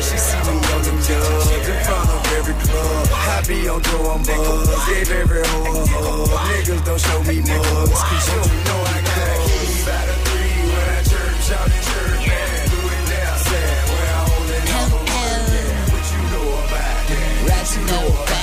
She 0.03 0.18
see 0.18 0.39
me 0.39 0.57
on 0.75 0.83
them 0.83 0.99
dubs 1.07 1.51
in 1.51 1.79
front 1.85 2.11
of 2.11 2.33
every 2.37 2.55
club. 2.55 3.09
I 3.12 3.43
be 3.47 3.68
on 3.68 3.81
drum 3.83 4.22
buzz, 4.22 4.87
gave 4.89 5.11
every 5.11 5.43
hoe 5.47 5.64
a 5.64 5.87
hug. 5.87 6.29
Niggas 6.51 6.85
don't 6.85 7.01
show 7.01 7.20
me 7.22 7.41
mugs, 7.41 8.03
cause 8.03 8.29
you 8.29 8.41
don't 8.43 8.64
know 8.66 8.81
I 8.85 9.01
got 9.09 9.29
a 9.31 9.39
key 9.47 9.85
by 9.87 10.03
the 10.09 10.16
three 10.27 10.57
when 10.70 10.87
I 10.91 11.01
church 11.11 11.47
out 11.57 11.68
in 11.70 11.81
church, 11.89 12.22
man. 12.29 12.68
Do 12.70 12.79
it 12.95 13.03
now, 13.11 13.37
sad. 13.47 13.89
Where 13.91 14.11
I 14.11 14.22
hold 14.29 14.51
it 14.51 14.64
work, 14.75 15.05
yeah. 15.14 15.93
What 15.93 16.05
you 16.12 16.20
know 16.33 16.47
about 16.64 17.01
that? 17.11 17.31
What 17.47 17.66
you 17.75 17.83
know 17.87 18.22
about 18.22 18.34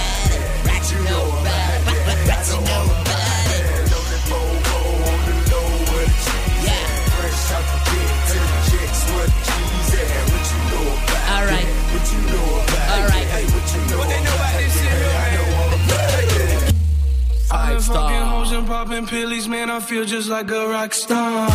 popping 18.60 19.08
pillies, 19.08 19.48
man, 19.48 19.70
I 19.70 19.80
feel 19.80 20.04
just 20.04 20.30
like 20.30 20.52
a 20.52 20.68
rock 20.68 20.94
star. 20.94 21.48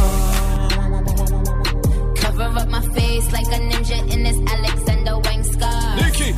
Cover 2.16 2.58
up 2.60 2.68
my 2.68 2.80
face 2.94 3.30
like 3.32 3.46
a 3.46 3.60
ninja 3.60 3.98
in 4.12 4.22
this 4.22 4.38
Alexander 4.50 5.18
Wang 5.18 5.44
scar. 5.44 5.96
Nicki, 5.96 6.32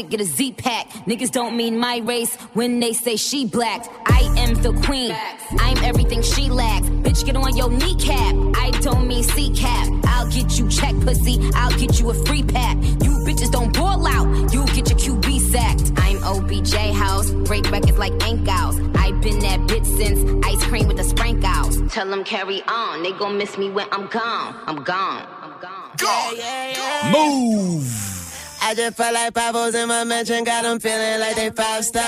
sick, 0.00 0.10
get 0.10 0.20
a 0.20 0.24
Z 0.24 0.52
pack. 0.52 0.88
Niggas 1.06 1.30
don't 1.30 1.56
mean 1.56 1.78
my 1.78 1.98
race 1.98 2.34
when 2.54 2.80
they 2.80 2.92
say 2.92 3.16
she 3.16 3.44
black. 3.44 3.86
I 4.06 4.20
am 4.38 4.54
the 4.54 4.72
queen. 4.84 5.14
I'm 5.58 5.78
everything 5.78 6.22
she 6.22 6.48
lacks. 6.48 6.88
Bitch, 7.04 7.24
get 7.24 7.36
on 7.36 7.56
your 7.56 7.70
kneecap. 7.70 8.34
I 8.56 8.70
don't 8.82 9.06
mean 9.06 9.22
C 9.22 9.52
cap. 9.54 9.88
I'll 10.04 10.30
get 10.30 10.58
you 10.58 10.68
check 10.68 10.94
pussy. 11.00 11.38
I'll 11.54 11.76
get 11.78 12.00
you 12.00 12.10
a 12.10 12.14
free 12.26 12.42
pack. 12.42 12.76
You 12.76 13.12
bitches 13.26 13.50
don't 13.50 13.72
ball 13.72 14.06
out. 14.06 14.52
You 14.52 14.64
get 14.66 14.88
your 14.90 14.98
QB 14.98 15.40
sacked. 15.52 15.92
I'm 15.96 16.22
OBJ 16.24 16.74
house. 16.94 17.30
Break 17.30 17.70
records 17.70 17.98
like 17.98 18.12
Ink 18.26 18.48
Owls. 18.48 18.78
I've 18.94 19.20
been 19.20 19.38
that 19.40 19.60
bitch 19.60 19.86
since 19.86 20.18
ice 20.44 20.64
cream 20.64 20.86
with 20.86 20.96
the 20.96 21.04
sprinkles. 21.04 21.80
Tell 21.92 22.08
them 22.08 22.24
carry 22.24 22.62
on. 22.62 23.02
They 23.02 23.12
gon' 23.12 23.36
miss 23.36 23.58
me 23.58 23.70
when 23.70 23.86
i'm 23.92 24.06
gone 24.06 24.54
I'm 24.66 24.82
gone. 24.82 25.26
I'm 25.42 25.60
gone. 25.60 25.90
Yeah, 26.00 26.32
yeah, 26.32 27.02
yeah. 27.02 27.12
Move. 27.12 28.19
I 28.62 28.74
just 28.74 28.96
felt 28.96 29.14
like 29.14 29.34
Pablo's 29.34 29.74
in 29.74 29.88
my 29.88 30.04
mansion, 30.04 30.44
got 30.44 30.62
them 30.62 30.78
feeling 30.78 31.18
like 31.20 31.36
they 31.36 31.50
five 31.50 31.84
star. 31.84 32.02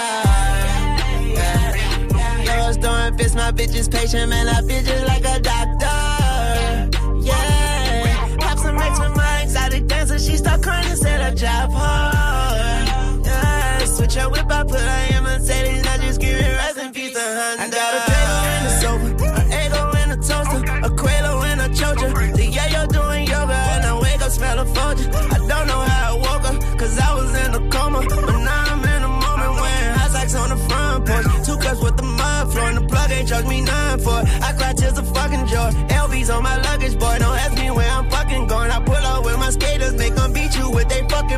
Yeah. 1.35 2.45
Yours 2.45 2.77
doing 2.77 3.17
fits 3.17 3.35
my 3.35 3.51
bitches 3.53 3.91
patient, 3.91 4.29
man. 4.29 4.49
I 4.49 4.61
feel 4.61 4.83
just 4.83 5.07
like 5.07 5.25
a 5.25 5.41
doctor. 5.41 7.01
Yeah. 7.21 8.37
Pop 8.39 8.59
some 8.59 8.79
X 8.79 9.01
with 9.01 9.17
my 9.17 9.43
exotic 9.43 9.87
dancer, 9.87 10.19
she 10.19 10.37
start 10.37 10.63
crying 10.63 10.87
and 10.87 10.99
said 10.99 11.21
I 11.21 11.35
drive 11.35 11.73
hard. 11.73 13.27
Yeah. 13.27 13.85
Switch 13.87 14.15
her 14.15 14.29
whip, 14.29 14.51
I 14.51 14.63
put 14.65 14.81
her 14.81 15.17
in 15.17 15.25
Mercedes, 15.25 15.87
I 15.87 15.99
just 15.99 16.21
give 16.21 16.39
it 16.39 16.57
rest 16.57 16.79
in 16.79 16.93
peace 16.93 17.15
to 17.15 17.21
Honda. 17.59 18.12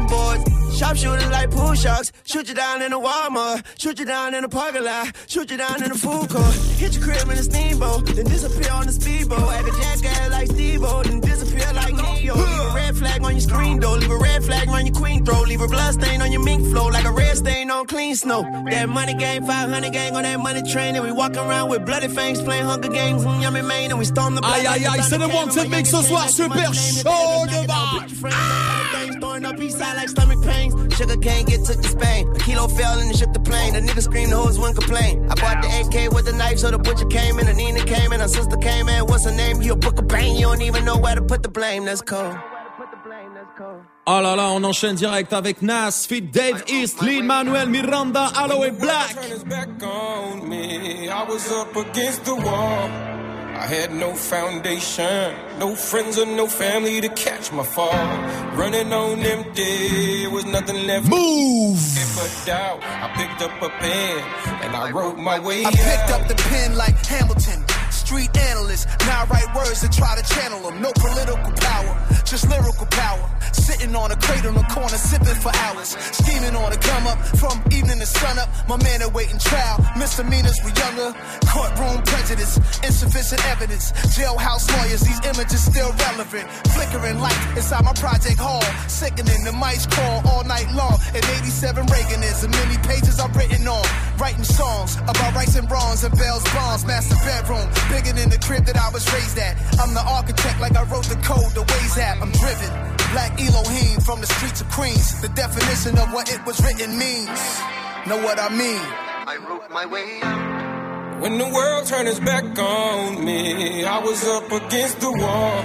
Boards. 0.07 0.53
Sharpshooters 0.74 1.30
like 1.30 1.52
pool 1.52 1.74
sharks. 1.74 2.10
Shoot 2.24 2.48
you 2.48 2.54
down 2.54 2.82
in 2.82 2.90
the 2.90 2.98
Walmart. 2.98 3.64
Shoot 3.78 3.96
you 4.00 4.04
down 4.04 4.34
in 4.34 4.42
the 4.42 4.48
parking 4.48 4.82
lot. 4.82 5.14
Shoot 5.28 5.48
you 5.50 5.56
down 5.56 5.80
in 5.84 5.90
the 5.90 5.94
food 5.94 6.28
court. 6.28 6.52
Hit 6.82 6.96
your 6.96 7.04
crib 7.04 7.30
in 7.30 7.38
a 7.38 7.42
steamboat. 7.44 8.06
Then 8.06 8.24
disappear 8.24 8.72
on 8.72 8.86
the 8.86 8.92
speedboat. 8.92 9.52
Act 9.52 9.68
a 9.68 9.70
jackass 9.70 10.30
like 10.30 10.48
Steve-O. 10.48 11.02
Then 11.04 11.20
disappear 11.20 11.72
like 11.74 11.94
Neo. 11.94 12.34
Leave 12.34 12.60
a 12.60 12.72
red 12.74 12.96
flag 12.96 13.22
on 13.22 13.32
your 13.32 13.40
screen 13.40 13.78
door. 13.78 13.96
Leave 13.98 14.10
a 14.10 14.16
red 14.18 14.42
flag 14.42 14.68
on 14.68 14.84
your 14.86 14.94
queen 14.96 15.24
throat. 15.24 15.46
Leave 15.46 15.60
a 15.60 15.68
blood 15.68 15.94
stain 15.94 16.20
on 16.20 16.32
your 16.32 16.42
mink 16.42 16.66
flow. 16.66 16.88
Like 16.88 17.04
a 17.04 17.12
red 17.12 17.36
stain 17.36 17.70
on 17.70 17.86
clean 17.86 18.16
snow. 18.16 18.42
That 18.68 18.88
money 18.88 19.14
game, 19.14 19.46
500 19.46 19.92
gang 19.92 20.16
on 20.16 20.24
that 20.24 20.40
money 20.40 20.68
train. 20.72 20.96
And 20.96 21.04
we 21.04 21.12
walk 21.12 21.36
around 21.36 21.70
with 21.70 21.86
bloody 21.86 22.08
fangs 22.08 22.42
playing 22.42 22.64
Hunger 22.64 22.88
Games. 22.88 23.22
in 23.22 23.40
Yummy 23.40 23.62
Maine. 23.62 23.90
And 23.90 23.98
we 24.00 24.06
storm 24.06 24.34
the 24.34 24.40
block 24.40 24.56
Aïe, 24.56 24.66
aïe, 24.66 24.86
aïe, 24.86 25.02
c'est 25.08 25.18
le 25.18 25.26
Wanted. 25.28 25.70
Mix 25.70 25.90
ce 25.90 26.02
soir, 26.02 26.28
super 26.28 26.74
chaud 26.74 27.46
de 27.46 27.64
Throwing 29.20 29.46
up 29.46 29.58
Sugar 30.96 31.16
cane 31.16 31.46
get 31.46 31.64
took 31.64 31.80
to 31.80 31.88
Spain. 31.88 32.28
A 32.34 32.38
kilo 32.38 32.68
fell 32.68 32.98
and 32.98 33.10
it 33.10 33.16
shook 33.16 33.32
the 33.32 33.40
plane. 33.40 33.74
The 33.74 33.80
nigga 33.80 34.02
screamed, 34.02 34.32
the 34.32 34.36
hoes 34.36 34.58
wouldn't 34.58 34.78
complain. 34.78 35.26
I 35.30 35.34
bought 35.34 35.62
the 35.62 35.68
AK 35.80 36.12
with 36.12 36.26
the 36.26 36.32
knife, 36.32 36.58
so 36.58 36.70
the 36.70 36.78
butcher 36.78 37.06
came 37.06 37.38
in, 37.38 37.46
and 37.48 37.56
Nina 37.56 37.84
came 37.84 38.12
in, 38.12 38.20
her 38.20 38.28
sister 38.28 38.56
came 38.56 38.88
in. 38.88 39.06
What's 39.06 39.24
her 39.24 39.32
name? 39.32 39.62
You 39.62 39.72
a 39.72 39.76
book 39.76 39.98
of 39.98 40.08
bang, 40.08 40.36
you 40.36 40.46
don't 40.46 40.62
even 40.62 40.84
know 40.84 40.96
where 40.96 41.14
to 41.14 41.22
put 41.22 41.42
the 41.42 41.48
blame. 41.48 41.84
That's 41.84 42.02
cold. 42.02 42.36
Oh 44.06 44.20
là 44.20 44.34
là, 44.36 44.50
on 44.50 44.64
enchaîne 44.64 44.96
direct 44.96 45.32
avec 45.32 45.62
Nas, 45.62 46.06
Fit 46.06 46.20
Dave 46.20 46.64
East, 46.66 47.00
Lin 47.00 47.22
Manuel 47.22 47.68
Miranda, 47.68 48.30
Aloe 48.36 48.70
Black. 48.72 49.16
Turn 53.64 53.80
his 53.80 53.88
back 53.88 54.12
on 54.12 54.28
me. 54.28 54.34
I 54.34 54.70
was 54.70 54.70
up 54.70 54.78
against 54.78 54.94
the 54.94 55.00
wall. 55.00 55.04
I 55.04 55.06
had 55.06 55.54
no 55.54 55.54
foundation, 55.54 55.58
no 55.58 55.74
friends 55.74 56.18
or 56.18 56.26
no 56.26 56.46
family 56.46 57.00
to 57.00 57.08
catch 57.10 57.52
my 57.52 57.64
fall. 57.64 57.92
Running 58.56 58.92
on 58.92 59.20
empty, 59.20 60.26
was 60.28 60.44
nothing 60.46 60.86
left. 60.86 61.08
Move. 61.08 61.78
But 62.16 62.42
doubt, 62.46 62.80
I 62.82 63.08
picked 63.16 63.42
up 63.42 63.62
a 63.62 63.68
pen 63.70 64.18
and 64.64 64.76
I 64.76 64.90
wrote 64.90 65.18
my 65.18 65.38
way 65.38 65.64
I 65.64 65.70
picked 65.70 66.10
out. 66.10 66.22
up 66.22 66.28
the 66.28 66.34
pen 66.34 66.76
like 66.76 66.96
Hamilton. 67.06 67.64
Street 68.05 68.36
analyst, 68.36 68.86
now 69.09 69.22
I 69.22 69.26
write 69.32 69.55
words 69.57 69.80
to 69.80 69.88
try 69.88 70.14
to 70.14 70.22
channel 70.34 70.61
them. 70.61 70.82
No 70.82 70.92
political 70.92 71.52
power, 71.57 72.07
just 72.26 72.46
lyrical 72.50 72.84
power. 72.90 73.30
Sitting 73.52 73.96
on 73.96 74.12
a 74.12 74.16
crate 74.16 74.44
on 74.44 74.52
the 74.52 74.66
corner, 74.68 74.98
sipping 75.00 75.40
for 75.40 75.48
hours. 75.64 75.96
Scheming 76.12 76.55
on 76.55 76.70
a 76.72 76.76
come 76.76 77.07
up 77.07 77.16
from 77.40 77.62
evening 77.72 77.98
to 78.00 78.05
sun 78.05 78.38
up. 78.38 78.48
My 78.68 78.76
man 78.76 79.00
awaiting 79.00 79.38
trial. 79.38 79.80
Misdemeanors 79.96 80.61
were 80.62 80.74
younger. 80.76 81.16
Courtroom 81.48 82.02
prejudice, 82.05 82.59
insufficient 82.84 83.40
evidence. 83.48 83.92
Jailhouse 84.12 84.68
lawyers, 84.76 85.00
these 85.00 85.20
images 85.24 85.64
still 85.64 85.88
relevant. 85.96 86.44
Flickering 86.76 87.20
light 87.20 87.40
inside 87.57 87.84
my 87.84 87.94
project 87.94 88.38
hall. 88.38 88.61
Sickening, 88.86 89.44
the 89.44 89.55
mics 89.57 89.88
call 89.88 90.20
all 90.28 90.44
night 90.44 90.68
long. 90.74 91.00
And 91.14 91.24
87 91.40 91.86
Reagan 91.86 92.22
is, 92.22 92.44
and 92.44 92.52
many 92.52 92.76
pages 92.84 93.18
I've 93.18 93.34
written 93.34 93.66
on. 93.66 93.86
Writing 94.18 94.44
songs 94.44 94.96
about 95.09 95.34
rights 95.34 95.57
and 95.57 95.70
wrongs 95.70 96.05
and 96.05 96.12
Bell's 96.18 96.44
bonds. 96.52 96.84
Master 96.84 97.16
bedroom, 97.24 97.64
bigger 97.95 98.12
than 98.12 98.28
the 98.28 98.38
crib 98.38 98.64
that 98.66 98.76
I 98.76 98.88
was 98.90 99.05
raised 99.14 99.38
at. 99.38 99.55
I'm 99.78 99.95
the 99.95 100.03
architect, 100.03 100.61
like 100.61 100.76
I 100.76 100.82
wrote 100.90 101.07
the 101.14 101.20
code, 101.22 101.53
the 101.55 101.62
ways 101.62 101.97
app. 101.99 102.18
I'm 102.20 102.32
driven. 102.42 102.70
Black 103.14 103.32
Elohim 103.38 104.01
from 104.01 104.20
the 104.20 104.26
streets 104.26 104.61
of 104.61 104.68
Queens. 104.70 105.20
The 105.20 105.28
definition 105.28 105.97
of 106.03 106.12
what 106.12 106.26
it 106.34 106.45
was 106.45 106.57
written 106.64 106.99
means. 106.99 107.40
Know 108.09 108.18
what 108.26 108.38
I 108.38 108.49
mean? 108.51 108.84
I 109.34 109.36
wrote 109.47 109.70
my 109.70 109.86
way 109.86 110.20
out. 110.22 111.22
When 111.22 111.38
the 111.38 111.49
world 111.57 111.86
turned 111.86 112.09
its 112.09 112.18
back 112.18 112.45
on 112.59 113.24
me, 113.24 113.84
I 113.84 113.99
was 114.01 114.20
up 114.26 114.51
against 114.51 115.01
the 115.01 115.12
wall. 115.12 115.57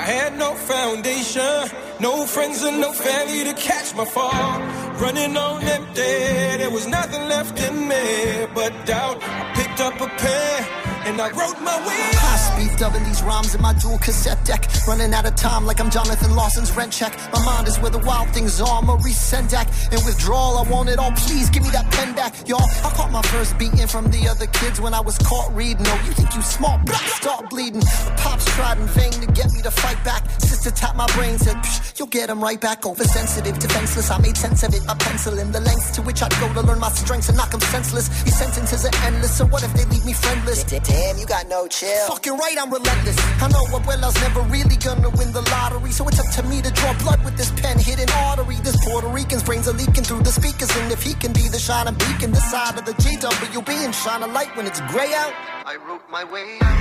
I 0.00 0.02
had 0.14 0.38
no 0.38 0.54
foundation, 0.54 1.60
no 1.98 2.24
friends 2.26 2.62
and 2.62 2.80
no 2.80 2.92
family 2.92 3.42
to 3.50 3.54
catch 3.54 3.94
my 3.96 4.04
fall. 4.04 4.60
Running 5.02 5.36
on 5.36 5.62
empty, 5.62 6.14
there 6.60 6.70
was 6.70 6.86
nothing 6.86 7.24
left 7.28 7.58
in 7.58 7.88
me 7.88 8.46
but 8.54 8.72
doubt. 8.86 9.18
I 9.22 9.52
picked 9.56 9.80
up 9.80 10.00
a 10.00 10.08
pen 10.22 10.77
and 11.08 11.20
I 11.22 11.28
wrote 11.30 11.58
my 11.62 11.76
way. 11.86 12.04
High 12.20 12.36
speed 12.36 12.67
dubbing 12.78 13.02
these 13.04 13.22
rhymes 13.22 13.54
in 13.54 13.60
my 13.60 13.72
dual 13.74 13.98
cassette 13.98 14.42
deck. 14.44 14.68
Running 14.86 15.12
out 15.12 15.26
of 15.26 15.34
time 15.34 15.66
like 15.66 15.80
I'm 15.80 15.90
Jonathan 15.90 16.34
Larson's 16.34 16.74
rent 16.76 16.92
check. 16.92 17.12
My 17.32 17.44
mind 17.44 17.66
is 17.66 17.78
where 17.78 17.90
the 17.90 17.98
wild 17.98 18.30
things 18.30 18.60
are. 18.60 18.80
Maurice 18.82 19.18
Sendak. 19.18 19.66
In 19.92 20.04
withdrawal, 20.06 20.58
I 20.58 20.70
want 20.70 20.88
it 20.88 20.98
all. 20.98 21.12
Please 21.12 21.50
give 21.50 21.62
me 21.62 21.70
that 21.70 21.90
pen 21.90 22.14
back, 22.14 22.32
y'all. 22.48 22.68
I 22.84 22.90
caught 22.90 23.10
my 23.10 23.22
first 23.22 23.58
beating 23.58 23.86
from 23.86 24.10
the 24.10 24.28
other 24.28 24.46
kids 24.46 24.80
when 24.80 24.94
I 24.94 25.00
was 25.00 25.18
caught 25.18 25.54
reading. 25.54 25.84
Oh, 25.86 26.02
you 26.06 26.12
think 26.12 26.34
you 26.34 26.42
smart? 26.42 26.84
Blah, 26.86 26.96
start 27.20 27.50
bleeding. 27.50 27.80
The 27.80 28.14
pops 28.18 28.44
tried 28.54 28.78
in 28.78 28.86
vain 28.86 29.12
to 29.12 29.26
get 29.32 29.52
me 29.52 29.60
to 29.62 29.70
fight 29.70 30.02
back. 30.04 30.30
Sister 30.40 30.70
tapped 30.70 30.96
my 30.96 31.06
brain, 31.16 31.38
said, 31.38 31.56
Psh, 31.56 31.98
you'll 31.98 32.08
get 32.08 32.30
'em 32.30 32.40
right 32.40 32.60
back. 32.60 32.86
Oversensitive, 32.86 33.58
defenseless. 33.58 34.10
I 34.10 34.18
made 34.18 34.36
sense 34.36 34.62
of 34.62 34.72
it. 34.74 34.84
My 34.86 34.94
pencil 34.94 35.38
in 35.38 35.50
the 35.50 35.60
lengths 35.60 35.90
to 35.96 36.02
which 36.02 36.22
I'd 36.22 36.30
go 36.40 36.52
to 36.52 36.62
learn 36.62 36.78
my 36.78 36.90
strengths 36.90 37.28
and 37.28 37.36
knock 37.36 37.52
'em 37.52 37.60
senseless. 37.60 38.08
These 38.24 38.36
sentences 38.38 38.84
are 38.84 38.94
endless. 39.04 39.36
So 39.36 39.44
what 39.46 39.62
if 39.64 39.72
they 39.74 39.84
leave 39.86 40.04
me 40.04 40.12
friendless? 40.12 40.62
Damn, 40.64 41.18
you 41.18 41.26
got 41.26 41.48
no 41.48 41.66
chill. 41.66 42.06
Fucking 42.06 42.36
right, 42.36 42.56
I'm 42.60 42.67
relentless. 42.70 43.16
I 43.42 43.48
know 43.48 43.64
Abuela's 43.76 44.14
never 44.20 44.42
really 44.42 44.76
gonna 44.76 45.10
win 45.10 45.32
the 45.32 45.42
lottery, 45.50 45.92
so 45.92 46.06
it's 46.08 46.20
up 46.20 46.30
to 46.36 46.42
me 46.48 46.62
to 46.62 46.70
draw 46.70 46.92
blood 46.98 47.24
with 47.24 47.36
this 47.36 47.50
pen 47.60 47.78
hidden 47.78 48.08
artery. 48.28 48.56
This 48.56 48.76
Puerto 48.84 49.08
Rican's 49.08 49.42
brains 49.42 49.68
are 49.68 49.72
leaking 49.72 50.04
through 50.04 50.22
the 50.22 50.32
speakers, 50.32 50.70
and 50.76 50.92
if 50.92 51.02
he 51.02 51.14
can 51.14 51.32
be 51.32 51.48
the 51.48 51.58
shining 51.58 51.94
beacon, 51.94 52.30
the 52.32 52.40
side 52.40 52.78
of 52.78 52.84
the 52.84 52.92
GWB 52.92 53.70
and 53.84 53.94
shine 53.94 54.22
a 54.22 54.26
light 54.26 54.54
when 54.56 54.66
it's 54.66 54.80
gray 54.92 55.12
out. 55.14 55.32
I 55.66 55.76
wrote 55.86 56.02
my 56.10 56.24
way 56.24 56.58
out. 56.62 56.78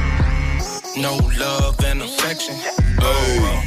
No 0.97 1.15
love 1.39 1.83
and 1.85 2.01
affection. 2.01 2.55
Oh, 3.01 3.63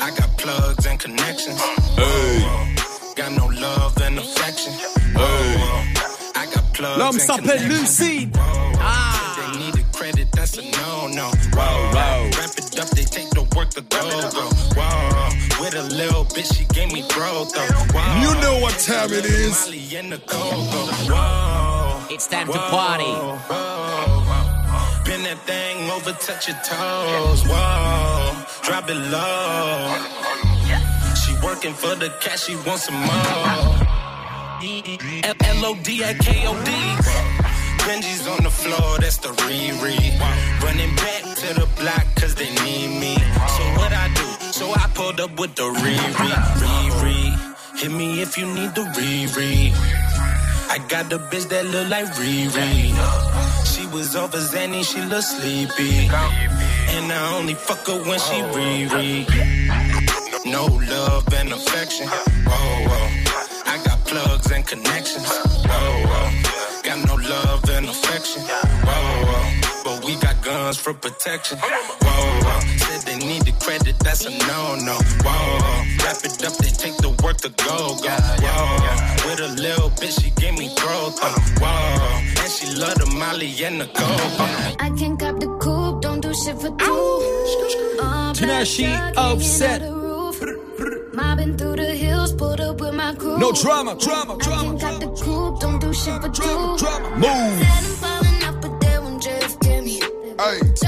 I 0.00 0.10
got 0.10 0.30
plugs 0.38 0.86
and 0.86 0.98
connections. 0.98 1.60
Hey. 1.60 2.74
Got 3.16 3.32
no 3.32 3.46
love 3.46 4.00
and 4.00 4.18
affection. 4.18 4.72
Hey. 4.72 5.84
I 6.36 6.46
got 6.54 6.72
plugs 6.72 6.98
L'homme 6.98 7.14
and 7.14 7.20
s'appelle 7.20 7.62
connections. 7.62 8.00
Lucide. 8.00 8.36
Ah. 8.80 9.27
That's 10.50 10.66
a 10.66 10.70
no-no. 10.80 11.30
Whoa, 11.52 11.90
whoa. 11.92 12.30
Wrap 12.36 12.58
it 12.58 12.78
up, 12.78 12.88
they 12.90 13.04
take 13.04 13.30
the 13.30 13.42
work 13.56 13.70
to 13.70 13.82
go, 13.82 14.00
go. 14.30 14.50
Whoa. 14.76 15.62
With 15.62 15.74
a 15.74 15.82
little 15.94 16.24
bitch, 16.24 16.56
she 16.56 16.64
gave 16.66 16.92
me 16.92 17.02
growth, 17.08 17.52
though. 17.54 17.66
Whoa. 17.92 18.20
You 18.20 18.40
know 18.40 18.60
what 18.60 18.78
time 18.78 19.12
it 19.12 19.24
is. 19.24 19.66
Molly 19.66 19.96
in 19.96 20.10
the 20.10 20.18
go-go. 20.18 20.86
Whoa. 21.12 22.06
It's 22.10 22.26
time 22.26 22.46
to 22.46 22.52
party. 22.52 23.04
Bend 25.04 25.24
that 25.24 25.38
thing 25.46 25.90
over, 25.90 26.12
touch 26.12 26.48
your 26.48 26.56
toes. 26.64 27.44
Whoa, 27.46 28.44
drop 28.62 28.88
it 28.88 28.94
low. 28.94 29.96
She 31.14 31.32
working 31.44 31.74
for 31.74 31.94
the 31.94 32.10
cash, 32.20 32.44
she 32.44 32.56
wants 32.56 32.84
some 32.84 32.94
more. 32.94 33.86
L-O-D 34.60 36.04
at 36.04 36.18
K-O-D. 36.18 37.47
Benji's 37.88 38.26
on 38.28 38.44
the 38.44 38.50
floor, 38.50 38.98
that's 38.98 39.16
the 39.16 39.28
Riri. 39.48 39.96
Running 40.62 40.94
back 40.96 41.22
to 41.40 41.54
the 41.58 41.66
block, 41.80 42.04
cause 42.16 42.34
they 42.34 42.50
need 42.62 43.00
me. 43.00 43.14
So 43.56 43.62
what 43.80 43.92
I 43.94 44.12
do? 44.14 44.52
So 44.52 44.70
I 44.74 44.86
pulled 44.92 45.20
up 45.20 45.40
with 45.40 45.54
the 45.54 45.62
Riri. 45.62 46.28
Riri. 46.60 47.80
Hit 47.80 47.90
me 47.90 48.20
if 48.20 48.36
you 48.36 48.44
need 48.44 48.74
the 48.74 48.82
Riri. 48.82 49.72
I 50.68 50.76
got 50.86 51.08
the 51.08 51.18
bitch 51.30 51.48
that 51.48 51.64
look 51.64 51.88
like 51.88 52.04
Riri. 52.20 52.92
She 53.64 53.86
was 53.86 54.14
over 54.14 54.36
Zanny, 54.36 54.84
she 54.84 55.00
look 55.06 55.22
sleepy. 55.22 56.10
And 56.94 57.10
I 57.10 57.38
only 57.38 57.54
fuck 57.54 57.86
her 57.86 58.02
when 58.04 58.18
she 58.18 58.38
Riri. 58.52 59.14
No 60.44 60.66
love 60.66 61.32
and 61.32 61.54
affection. 61.54 62.06
Whoa, 62.06 62.88
whoa. 62.90 63.08
I 63.64 63.80
got 63.82 64.04
plugs 64.04 64.50
and 64.52 64.66
connections. 64.66 65.30
Whoa, 65.64 66.06
whoa. 66.06 66.67
Got 67.28 67.44
love 67.44 67.70
and 67.70 67.86
affection. 67.88 68.42
Whoa, 68.42 69.24
whoa. 69.26 69.60
But 69.84 70.04
we 70.04 70.16
got 70.16 70.42
guns 70.42 70.78
for 70.78 70.94
protection. 70.94 71.58
Whoa, 71.58 71.68
whoa. 72.00 72.60
Said 72.78 73.02
they 73.02 73.16
need 73.18 73.42
the 73.42 73.52
credit, 73.60 73.98
that's 73.98 74.24
a 74.24 74.30
no-no. 74.30 74.94
Whoa, 75.24 75.84
wrap 76.04 76.24
it 76.24 76.44
up, 76.44 76.56
they 76.56 76.70
take 76.70 76.96
the 76.98 77.10
work 77.22 77.36
to 77.38 77.50
go, 77.50 77.96
go. 78.02 78.08
Whoa, 78.08 79.28
with 79.28 79.40
a 79.40 79.48
little 79.60 79.90
bitch, 79.90 80.22
she 80.22 80.30
gave 80.30 80.58
me 80.58 80.68
growth. 80.76 81.18
uh, 81.22 81.38
Whoa, 81.60 82.42
and 82.42 82.50
she 82.52 82.74
love 82.74 82.94
the 82.94 83.06
Molly 83.18 83.52
and 83.64 83.80
the 83.80 83.86
go. 83.86 84.06
I 84.80 84.90
can 84.96 85.16
cop 85.16 85.38
the 85.40 85.48
coupe, 85.58 86.00
don't 86.02 86.20
do 86.20 86.32
shit 86.34 86.56
for 86.56 86.70
two. 86.76 87.98
Uh, 88.00 88.32
Tinashe, 88.32 89.12
black 89.14 89.14
truck 89.14 89.97
Mobbing 91.18 91.56
through 91.56 91.74
the 91.74 91.96
hills, 91.96 92.32
pulled 92.32 92.60
up 92.60 92.80
with 92.80 92.94
my 92.94 93.12
crew. 93.12 93.38
No 93.38 93.50
drama, 93.50 93.96
drama, 93.98 94.34
I 94.34 94.38
drama, 94.38 94.68
can 94.68 94.78
cop 94.78 95.00
the 95.00 95.24
coupe, 95.24 95.60
don't 95.60 95.80
do 95.80 95.92
shit 95.92 96.22
for 96.22 96.28
two. 96.28 96.76
drama. 96.78 97.10
Move. 97.16 97.22
Said 97.22 97.66
I'm 97.76 97.84
falling 98.02 98.44
off, 98.44 98.60
but 98.62 98.80
they 98.80 98.98
won't 99.00 99.20
JFK 99.24 99.84
me. 99.84 99.98
Try 100.76 100.87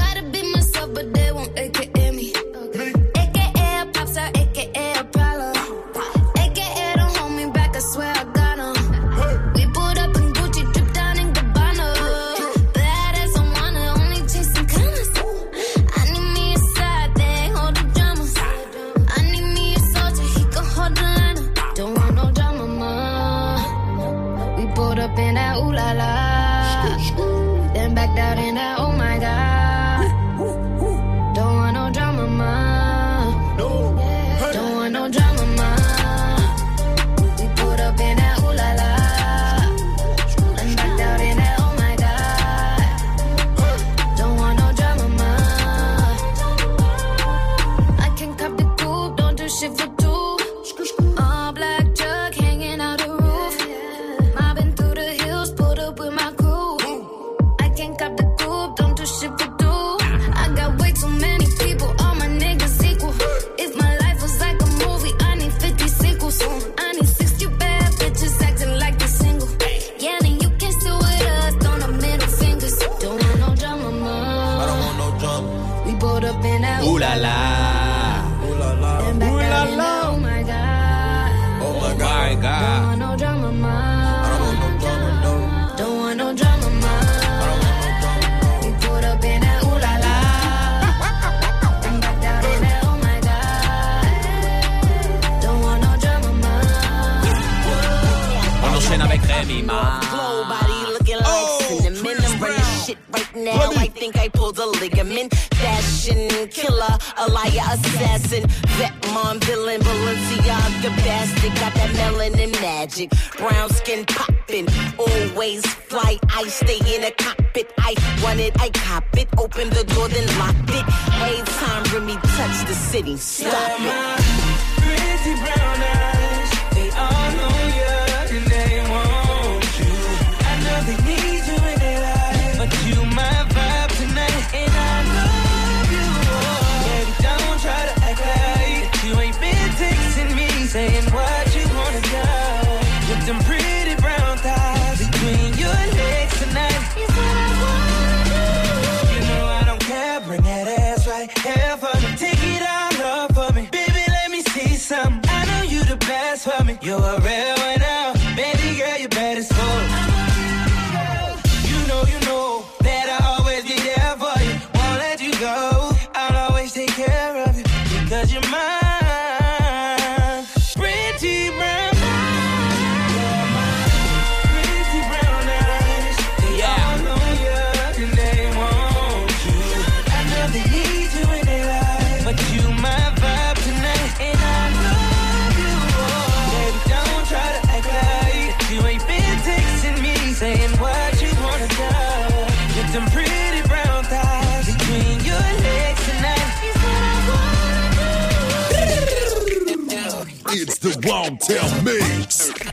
magic. 113.01 113.37
Brown 113.37 113.69
skin 113.69 114.05
popping. 114.05 114.67
Always 114.97 115.65
fly. 115.65 116.19
I 116.29 116.43
stay 116.47 116.79
in 116.95 117.03
a 117.03 117.11
cockpit. 117.11 117.71
I 117.77 117.95
want 118.23 118.39
it, 118.39 118.59
I 118.59 118.69
cop 118.69 119.03
it. 119.17 119.27
Open 119.37 119.69
the 119.69 119.83
door, 119.83 120.07
then 120.07 120.27
lock 120.39 120.55
it. 120.69 120.85
Every 121.13 121.45
time 121.45 121.83
Remy 121.93 122.15
touch 122.15 122.67
the 122.67 122.73
city, 122.73 123.17
stop 123.17 123.79
it. 123.79 124.10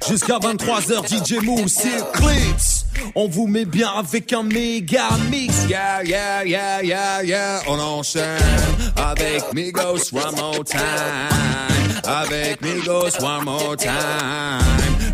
Jusqu'à 0.08 0.38
23h, 0.38 1.06
DJ 1.06 1.42
Moose 1.42 1.78
Eclipse. 1.78 2.84
On 3.14 3.28
vous 3.28 3.46
met 3.46 3.64
bien 3.64 3.88
avec 3.96 4.32
un 4.32 4.42
méga 4.42 5.08
mix. 5.30 5.54
Yeah, 5.68 6.02
yeah, 6.04 6.44
yeah, 6.44 6.82
yeah, 6.82 7.22
yeah. 7.22 7.60
On 7.68 7.78
enchaîne 7.78 8.38
avec 8.96 9.52
Migos 9.54 10.12
One 10.12 10.36
More 10.36 10.64
Time. 10.64 10.80
Avec 12.04 12.60
Migos 12.60 13.16
One 13.22 13.44
More 13.44 13.76
Time. 13.76 13.92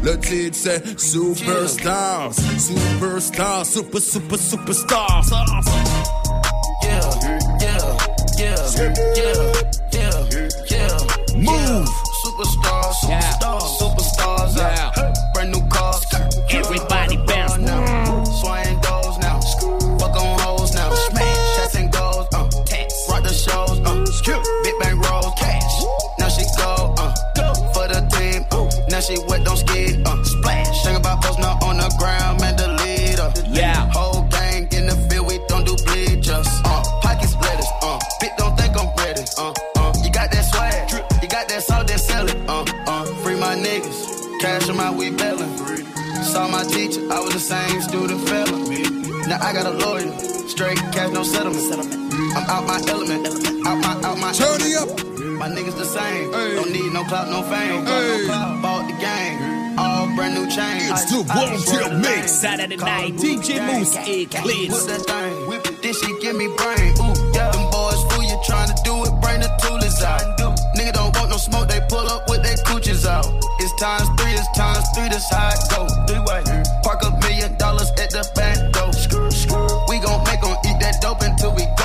Le 0.03 0.19
titre 0.19 0.57
c'est 0.61 1.01
Superstars. 1.01 2.33
Superstars, 2.59 3.67
super, 3.67 4.01
super, 4.01 4.39
superstars. 4.39 5.31
Yeah, 6.83 7.01
yeah, 7.61 7.79
yeah, 8.39 8.57
yeah, 9.17 9.33
yeah, 9.93 10.11
yeah. 10.71 10.99
Move! 11.37 11.89
Superstars. 12.23 12.84
yeah. 13.09 13.39
superstars. 13.79 14.57
Yeah. 14.57 14.84
Pushing 44.75 44.93
my 44.93 44.99
way 44.99 45.11
bellin'. 45.11 45.57
Saw 46.25 46.49
my 46.49 46.65
teacher, 46.65 47.01
I 47.13 47.21
was 47.21 47.35
the 47.35 47.41
same 47.41 47.81
student 47.83 48.21
fella. 48.29 48.59
Now 49.29 49.39
I 49.41 49.53
got 49.53 49.67
a 49.67 49.71
lawyer, 49.71 50.11
straight 50.49 50.79
cash, 50.93 51.13
no 51.13 51.23
settlement. 51.23 51.95
I'm 52.35 52.45
out 52.51 52.67
my 52.67 52.81
element, 52.89 53.27
out 53.67 53.79
my, 53.79 54.09
out 54.09 54.19
my. 54.19 54.33
Turn 54.33 54.61
it 54.63 54.77
up. 54.77 54.89
My 55.39 55.49
niggas 55.49 55.77
the 55.77 55.85
same. 55.85 56.33
Hey. 56.33 56.55
Don't 56.57 56.73
need 56.73 56.93
no 56.93 57.05
clout, 57.05 57.29
no 57.29 57.43
fame. 57.43 57.85
Hey. 57.87 58.27
Bought 58.63 58.87
the 58.91 58.97
game. 58.99 59.79
All 59.79 60.07
brand 60.17 60.35
new 60.35 60.49
chain. 60.51 60.91
It's 60.91 61.07
the 61.07 61.23
Wanted 61.23 62.01
Mix. 62.01 62.33
Side 62.33 62.61
of 62.61 62.71
the 62.71 62.77
night, 62.77 63.15
DJ 63.15 63.59
Mouss, 63.59 63.97
Eclipse. 63.97 64.75
Whip 64.75 64.87
that 64.91 65.03
thing, 65.07 65.49
whip 65.49 65.67
it. 65.67 65.83
Then 65.83 65.95
she 65.95 66.19
give 66.21 66.37
me 66.37 66.49
brain. 66.57 66.95
Ooh, 66.99 67.15
yeah. 67.35 67.51
Them 67.51 67.71
boys 67.71 68.03
who 68.11 68.23
you, 68.23 68.39
trying 68.45 68.69
to 68.69 68.77
do 68.83 68.95
it, 69.05 69.13
bring 69.23 69.41
the 69.41 69.51
toolers 69.63 70.03
out. 70.03 70.23
Nigga 70.77 70.93
don't 70.95 71.15
want 71.17 71.31
no 71.31 71.37
smoke, 71.37 71.69
they 71.69 71.81
pull 71.89 72.07
up 72.11 72.29
with 72.29 72.43
their 72.43 72.57
cooches 72.67 73.07
out 73.07 73.34
times 73.79 74.09
three 74.19 74.33
is 74.33 74.49
times 74.55 74.85
three, 74.95 75.09
that's 75.09 75.31
how 75.31 75.51
it 75.51 75.61
go. 75.71 75.87
Three 76.07 76.19
way. 76.21 76.43
Park 76.83 77.03
a 77.05 77.11
million 77.21 77.57
dollars 77.57 77.91
at 77.99 78.11
the 78.11 78.25
back 78.35 78.59
door. 78.73 78.91
We 79.89 79.99
gon' 80.01 80.25
make 80.25 80.41
them 80.41 80.57
eat 80.67 80.79
that 80.81 81.01
dope 81.01 81.23
until 81.23 81.55
we 81.55 81.67
go. 81.79 81.84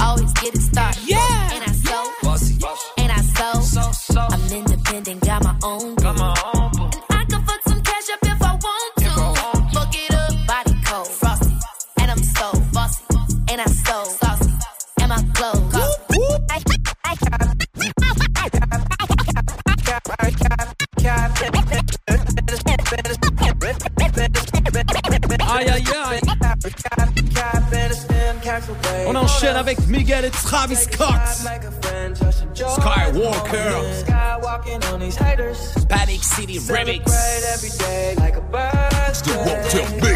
Always 0.00 0.32
get 0.34 0.54
it 0.54 0.60
started. 0.60 1.15
Semaine 29.56 29.68
avec 29.68 29.86
Miguel 29.88 30.24
et 30.26 30.30
Travis 30.30 30.76
Scott. 30.76 31.08
Skywalker. 32.54 33.80
Panic 35.88 36.24
City 36.24 36.58
Remix. 36.58 37.10
Still 39.12 39.36
won't 39.38 39.70
tell 39.70 39.88
me. 40.02 40.15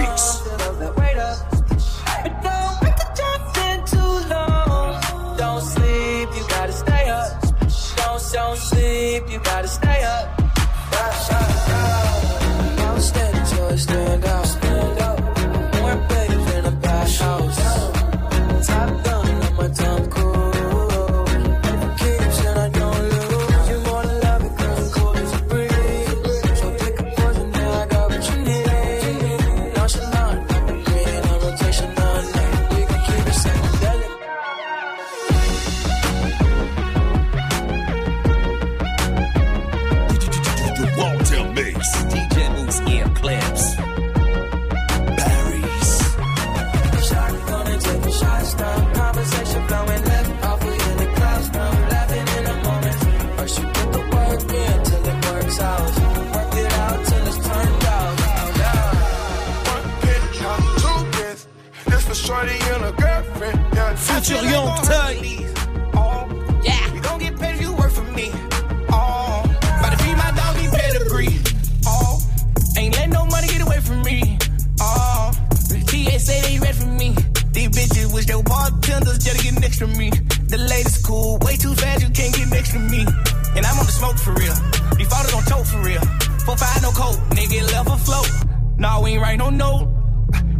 ain't 89.20 89.40
write 89.40 89.50
no 89.50 89.50
note. 89.50 89.88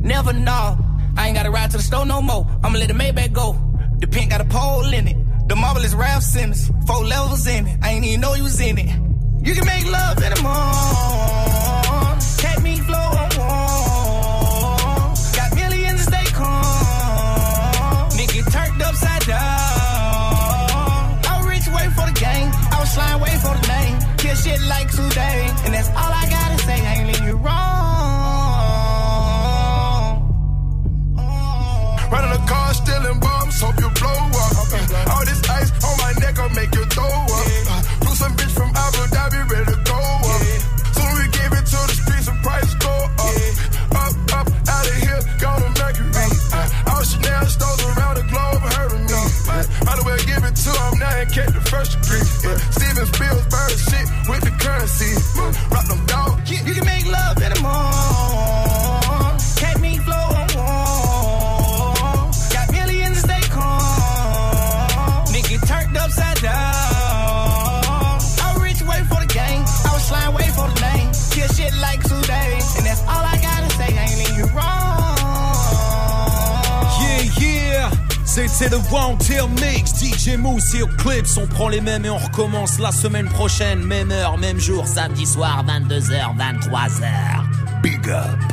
Never 0.01 0.33
know. 0.33 0.79
I 1.17 1.27
ain't 1.27 1.37
gotta 1.37 1.51
ride 1.51 1.71
to 1.71 1.77
the 1.77 1.83
store 1.83 2.07
no 2.07 2.21
more. 2.23 2.47
I'ma 2.63 2.79
let 2.79 2.89
the 2.89 2.95
Maybach 2.95 3.33
go. 3.33 3.57
The 3.99 4.07
pink 4.07 4.31
got 4.31 4.41
a 4.41 4.45
pole 4.45 4.93
in 4.93 5.09
it. 5.09 5.17
The 5.49 5.57
marvelous 5.57 5.95
Ralph 5.95 6.23
Simmons. 6.23 6.71
Four 6.87 7.05
levels 7.05 7.47
in 7.47 7.67
it. 7.67 7.79
I 7.83 7.91
ain't 7.91 8.05
even 8.05 8.21
know 8.21 8.35
you 8.35 8.45
was 8.45 8.61
in 8.61 8.79
it. 8.79 8.91
You 9.47 9.55
can 9.55 9.65
make 9.67 9.91
love 9.91 10.23
in 10.23 10.33
the 10.35 10.43
morning. 10.43 12.21
Cat 12.43 12.63
me 12.63 12.77
flow 12.77 13.09
on 13.23 13.31
warm. 13.39 15.15
Got 15.37 15.55
millions 15.57 15.99
to 16.01 16.05
stay 16.13 16.27
calm. 16.33 18.11
Nigga 18.19 18.53
turned 18.53 18.83
upside 18.83 19.25
down. 19.27 19.39
I 21.29 21.33
was 21.39 21.47
rich 21.49 21.69
way 21.77 21.87
for 21.97 22.07
the 22.11 22.17
game. 22.19 22.51
I 22.75 22.77
was 22.81 22.93
flying 22.95 23.21
way 23.21 23.35
for 23.45 23.55
the 23.59 23.67
name. 23.69 23.97
Kill 24.19 24.37
shit 24.37 24.61
like 24.69 24.91
today. 24.91 25.49
And 25.65 25.75
that's 25.75 25.89
all 25.89 26.13
I 26.23 26.27
gotta 26.29 26.59
say. 26.59 26.79
I 26.87 26.95
ain't 26.95 27.07
leaving 27.09 27.30
C'est 78.61 78.69
le 78.69 78.77
One 78.77 79.17
Mix, 79.55 80.05
DJ 80.05 80.37
Moose 80.37 80.77
Clips. 80.99 81.39
On 81.39 81.47
prend 81.47 81.71
les 81.71 81.81
mêmes 81.81 82.05
et 82.05 82.11
on 82.11 82.19
recommence 82.19 82.79
la 82.79 82.93
semaine 82.93 83.27
prochaine, 83.27 83.83
même 83.83 84.13
heure, 84.13 84.37
même 84.37 84.61
jour, 84.61 84.87
samedi 84.87 85.25
soir, 85.25 85.65
22h, 85.67 86.37
23h. 86.37 87.81
Big 87.83 88.11
up. 88.11 88.50